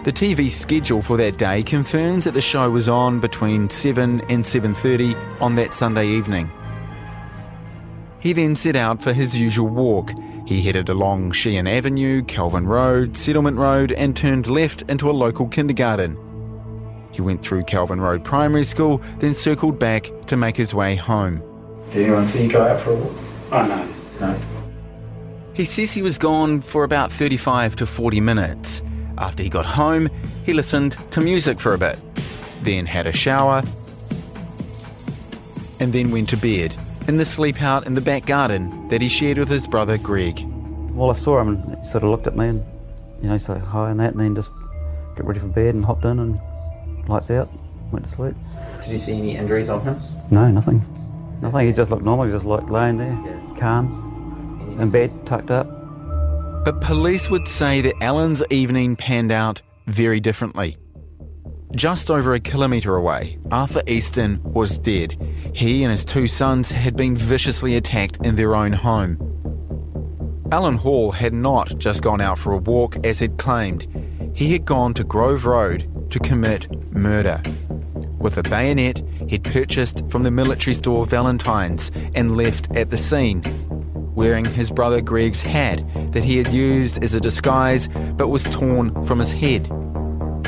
The 0.04 0.12
TV 0.12 0.50
schedule 0.50 1.02
for 1.02 1.16
that 1.16 1.36
day 1.36 1.64
confirms 1.64 2.24
that 2.24 2.34
the 2.34 2.40
show 2.40 2.70
was 2.70 2.88
on 2.88 3.18
between 3.18 3.68
7 3.68 4.22
and 4.28 4.44
7:30 4.44 5.16
on 5.40 5.56
that 5.56 5.74
Sunday 5.74 6.06
evening. 6.06 6.48
He 8.20 8.32
then 8.32 8.54
set 8.54 8.76
out 8.76 9.02
for 9.02 9.12
his 9.12 9.36
usual 9.36 9.68
walk. 9.68 10.12
He 10.46 10.62
headed 10.62 10.88
along 10.88 11.32
Sheehan 11.32 11.66
Avenue, 11.66 12.22
Kelvin 12.22 12.66
Road, 12.66 13.16
Settlement 13.16 13.58
Road, 13.58 13.92
and 13.92 14.16
turned 14.16 14.46
left 14.46 14.82
into 14.88 15.10
a 15.10 15.12
local 15.12 15.48
kindergarten. 15.48 16.16
He 17.12 17.20
went 17.22 17.42
through 17.42 17.64
Kelvin 17.64 18.00
Road 18.00 18.24
Primary 18.24 18.64
School, 18.64 19.00
then 19.18 19.34
circled 19.34 19.78
back 19.78 20.10
to 20.26 20.36
make 20.36 20.56
his 20.56 20.74
way 20.74 20.94
home. 20.94 21.42
Did 21.92 22.04
anyone 22.04 22.28
see 22.28 22.44
you 22.44 22.50
go 22.50 22.62
out 22.62 22.80
for 22.82 22.92
a 22.92 22.96
walk? 22.96 23.12
Oh, 23.52 23.66
no. 23.66 23.88
No. 24.20 24.38
He 25.54 25.64
says 25.64 25.92
he 25.92 26.02
was 26.02 26.18
gone 26.18 26.60
for 26.60 26.84
about 26.84 27.10
35 27.10 27.76
to 27.76 27.86
40 27.86 28.20
minutes. 28.20 28.82
After 29.16 29.42
he 29.42 29.48
got 29.48 29.66
home, 29.66 30.08
he 30.44 30.52
listened 30.52 30.96
to 31.10 31.20
music 31.20 31.58
for 31.58 31.74
a 31.74 31.78
bit, 31.78 31.98
then 32.62 32.86
had 32.86 33.06
a 33.06 33.12
shower, 33.12 33.62
and 35.80 35.92
then 35.92 36.10
went 36.10 36.28
to 36.28 36.36
bed 36.36 36.74
in 37.08 37.16
the 37.16 37.24
sleep 37.24 37.62
out 37.62 37.86
in 37.86 37.94
the 37.94 38.00
back 38.00 38.26
garden 38.26 38.86
that 38.88 39.00
he 39.00 39.08
shared 39.08 39.38
with 39.38 39.48
his 39.48 39.66
brother 39.66 39.96
Greg. 39.98 40.44
Well, 40.92 41.10
I 41.10 41.14
saw 41.14 41.40
him 41.40 41.48
and 41.48 41.78
he 41.78 41.84
sort 41.84 42.04
of 42.04 42.10
looked 42.10 42.26
at 42.26 42.36
me 42.36 42.48
and, 42.48 42.64
you 43.22 43.28
know, 43.28 43.32
he 43.32 43.38
said 43.38 43.60
hi 43.60 43.90
and 43.90 43.98
that, 43.98 44.12
and 44.12 44.20
then 44.20 44.34
just 44.34 44.52
got 45.16 45.26
ready 45.26 45.40
for 45.40 45.48
bed 45.48 45.74
and 45.74 45.84
hopped 45.84 46.04
in 46.04 46.18
and 46.18 46.40
lights 47.08 47.30
out, 47.30 47.48
went 47.92 48.06
to 48.06 48.10
sleep. 48.10 48.34
Did 48.82 48.92
you 48.92 48.98
see 48.98 49.12
any 49.12 49.36
injuries 49.36 49.68
on 49.68 49.82
him? 49.82 49.96
No, 50.30 50.50
nothing. 50.50 50.82
Nothing. 51.40 51.66
He 51.66 51.72
just 51.72 51.90
looked 51.90 52.04
normal. 52.04 52.26
He 52.26 52.32
just 52.32 52.44
like 52.44 52.68
laying 52.70 52.98
there, 52.98 53.16
calm, 53.58 54.76
in 54.80 54.90
bed, 54.90 55.26
tucked 55.26 55.50
up. 55.50 55.66
But 56.64 56.80
police 56.80 57.30
would 57.30 57.48
say 57.48 57.80
that 57.80 57.94
Alan's 58.02 58.42
evening 58.50 58.96
panned 58.96 59.32
out 59.32 59.62
very 59.86 60.20
differently. 60.20 60.76
Just 61.72 62.10
over 62.10 62.34
a 62.34 62.40
kilometre 62.40 62.96
away, 62.96 63.38
Arthur 63.50 63.82
Easton 63.86 64.40
was 64.42 64.78
dead. 64.78 65.16
He 65.54 65.84
and 65.84 65.92
his 65.92 66.04
two 66.04 66.26
sons 66.26 66.70
had 66.70 66.96
been 66.96 67.16
viciously 67.16 67.76
attacked 67.76 68.18
in 68.24 68.36
their 68.36 68.54
own 68.54 68.72
home. 68.72 69.18
Alan 70.50 70.76
Hall 70.76 71.12
had 71.12 71.34
not 71.34 71.76
just 71.78 72.02
gone 72.02 72.22
out 72.22 72.38
for 72.38 72.52
a 72.52 72.58
walk 72.58 72.96
as 73.04 73.18
he'd 73.18 73.36
claimed. 73.36 73.86
He 74.34 74.52
had 74.52 74.64
gone 74.64 74.94
to 74.94 75.04
Grove 75.04 75.44
Road 75.44 75.86
to 76.10 76.18
commit 76.18 76.70
murder. 76.92 77.40
With 78.18 78.36
a 78.36 78.42
bayonet 78.42 79.02
he'd 79.28 79.44
purchased 79.44 80.08
from 80.10 80.22
the 80.22 80.30
military 80.30 80.74
store 80.74 81.06
Valentine's 81.06 81.90
and 82.14 82.36
left 82.36 82.70
at 82.74 82.90
the 82.90 82.98
scene, 82.98 83.42
wearing 84.14 84.44
his 84.44 84.70
brother 84.70 85.00
Greg's 85.00 85.40
hat 85.40 85.82
that 86.12 86.24
he 86.24 86.36
had 86.36 86.52
used 86.52 87.02
as 87.02 87.14
a 87.14 87.20
disguise 87.20 87.88
but 88.16 88.28
was 88.28 88.42
torn 88.44 89.04
from 89.04 89.20
his 89.20 89.32
head. 89.32 89.66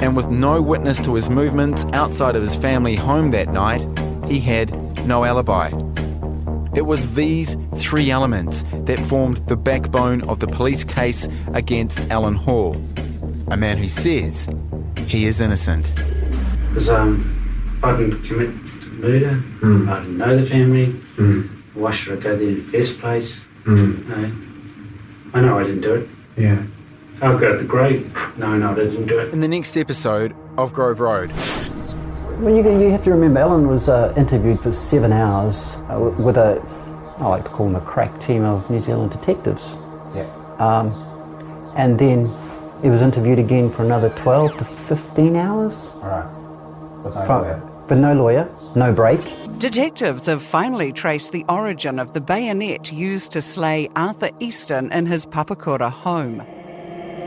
And 0.02 0.16
with 0.16 0.28
no 0.28 0.60
witness 0.62 1.00
to 1.02 1.14
his 1.14 1.28
movements 1.28 1.84
outside 1.92 2.34
of 2.34 2.42
his 2.42 2.56
family 2.56 2.96
home 2.96 3.30
that 3.30 3.52
night, 3.52 3.86
he 4.28 4.40
had 4.40 4.72
no 5.06 5.24
alibi. 5.24 5.70
It 6.74 6.86
was 6.86 7.14
these 7.14 7.56
three 7.76 8.10
elements 8.10 8.64
that 8.84 8.98
formed 8.98 9.38
the 9.48 9.56
backbone 9.56 10.22
of 10.22 10.38
the 10.38 10.46
police 10.46 10.84
case 10.84 11.28
against 11.52 12.00
Alan 12.10 12.36
Hall, 12.36 12.80
a 13.50 13.56
man 13.56 13.78
who 13.78 13.88
says 13.88 14.48
he 15.06 15.26
is 15.26 15.40
innocent. 15.40 15.92
Because 16.68 16.88
um, 16.88 17.80
I 17.82 17.96
didn't 17.96 18.22
commit 18.22 18.50
murder. 18.92 19.42
Mm. 19.60 19.88
I 19.90 20.00
didn't 20.00 20.18
know 20.18 20.36
the 20.36 20.46
family. 20.46 20.86
Mm. 21.16 21.48
Why 21.74 21.90
should 21.90 22.18
I 22.18 22.20
go 22.20 22.36
there 22.36 22.48
in 22.48 22.54
the 22.56 22.70
first 22.70 23.00
place? 23.00 23.44
Mm. 23.64 24.06
No. 24.06 25.38
I 25.38 25.40
know 25.40 25.58
I 25.58 25.64
didn't 25.64 25.80
do 25.80 25.94
it. 25.94 26.08
Yeah. 26.36 26.62
I'll 27.22 27.38
go 27.38 27.52
to 27.52 27.58
the 27.58 27.64
grave. 27.64 28.14
No, 28.36 28.56
no, 28.56 28.70
I 28.70 28.74
didn't 28.74 29.06
do 29.06 29.18
it. 29.18 29.32
In 29.32 29.40
the 29.40 29.48
next 29.48 29.76
episode 29.76 30.34
of 30.56 30.72
Grove 30.72 31.00
Road. 31.00 31.32
Well, 32.40 32.54
you, 32.54 32.62
you 32.80 32.90
have 32.90 33.04
to 33.04 33.10
remember, 33.10 33.40
Alan 33.40 33.66
was 33.68 33.88
uh, 33.88 34.14
interviewed 34.16 34.60
for 34.60 34.72
seven 34.72 35.12
hours 35.12 35.74
uh, 35.90 36.14
with 36.18 36.36
a, 36.36 36.64
I 37.18 37.26
like 37.26 37.42
to 37.42 37.50
call 37.50 37.66
them 37.66 37.76
a 37.76 37.84
crack 37.84 38.18
team 38.20 38.44
of 38.44 38.68
New 38.70 38.80
Zealand 38.80 39.10
detectives. 39.10 39.74
Yeah. 40.14 40.26
Um, 40.58 40.94
and 41.76 41.98
then 41.98 42.30
he 42.82 42.88
was 42.88 43.02
interviewed 43.02 43.38
again 43.38 43.70
for 43.70 43.82
another 43.84 44.10
12 44.10 44.56
to 44.58 44.64
15 44.64 45.36
hours. 45.36 45.90
All 45.94 46.00
right. 46.02 47.04
With 47.04 47.14
no 47.14 47.26
From- 47.26 47.42
lawyer. 47.42 47.62
But 47.88 47.98
no 47.98 48.14
lawyer, 48.14 48.48
no 48.76 48.92
break. 48.92 49.20
Detectives 49.58 50.26
have 50.26 50.42
finally 50.42 50.92
traced 50.92 51.32
the 51.32 51.44
origin 51.48 51.98
of 51.98 52.12
the 52.12 52.20
bayonet 52.20 52.92
used 52.92 53.32
to 53.32 53.42
slay 53.42 53.88
Arthur 53.96 54.30
Easton 54.38 54.92
in 54.92 55.06
his 55.06 55.26
Papakura 55.26 55.90
home. 55.90 56.40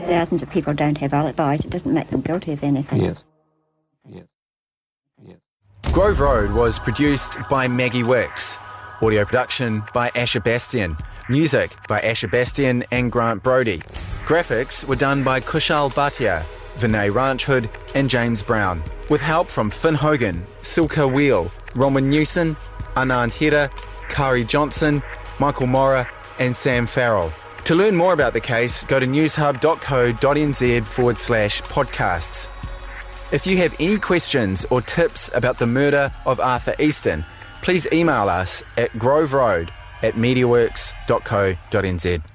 Thousands 0.08 0.42
of 0.42 0.50
people 0.50 0.72
don't 0.72 0.96
have 0.98 1.12
alibis. 1.12 1.60
It 1.66 1.70
doesn't 1.70 1.92
make 1.92 2.08
them 2.08 2.22
guilty 2.22 2.52
of 2.52 2.64
anything. 2.64 3.02
Yes. 3.02 3.24
Yes. 4.08 4.24
Yes. 5.22 5.36
Grove 5.92 6.18
Road 6.20 6.52
was 6.52 6.78
produced 6.78 7.36
by 7.50 7.68
Maggie 7.68 8.02
Wicks. 8.02 8.58
Audio 9.02 9.24
production 9.26 9.82
by 9.92 10.10
Asher 10.14 10.40
Bastian. 10.40 10.96
Music 11.28 11.74
by 11.88 12.00
Asher 12.00 12.28
Bastian 12.28 12.84
and 12.90 13.10
Grant 13.10 13.42
Brody. 13.42 13.78
Graphics 14.26 14.84
were 14.84 14.94
done 14.94 15.24
by 15.24 15.40
Kushal 15.40 15.90
Bhatia, 15.90 16.44
Vinay 16.76 17.10
Ranchhood, 17.10 17.70
and 17.94 18.10
James 18.10 18.42
Brown. 18.42 18.82
With 19.08 19.22
help 19.22 19.48
from 19.48 19.70
Finn 19.70 19.94
Hogan, 19.94 20.46
Silka 20.60 21.10
Wheel, 21.10 21.50
Roman 21.74 22.10
Newson, 22.10 22.56
Anand 22.94 23.32
Hira, 23.32 23.70
Kari 24.10 24.44
Johnson, 24.44 25.02
Michael 25.38 25.66
Mora, 25.66 26.06
and 26.38 26.54
Sam 26.54 26.86
Farrell. 26.86 27.32
To 27.64 27.74
learn 27.74 27.96
more 27.96 28.12
about 28.12 28.34
the 28.34 28.40
case, 28.40 28.84
go 28.84 29.00
to 29.00 29.06
newshub.co.nz 29.06 30.86
forward 30.86 31.18
slash 31.18 31.62
podcasts. 31.62 32.48
If 33.32 33.46
you 33.46 33.56
have 33.56 33.74
any 33.80 33.98
questions 33.98 34.66
or 34.66 34.82
tips 34.82 35.30
about 35.32 35.58
the 35.58 35.66
murder 35.66 36.12
of 36.26 36.38
Arthur 36.38 36.74
Easton, 36.78 37.24
please 37.62 37.86
email 37.94 38.28
us 38.28 38.62
at 38.76 38.90
groveroad 38.92 39.70
at 40.04 40.14
mediaworks.co.nz. 40.14 42.33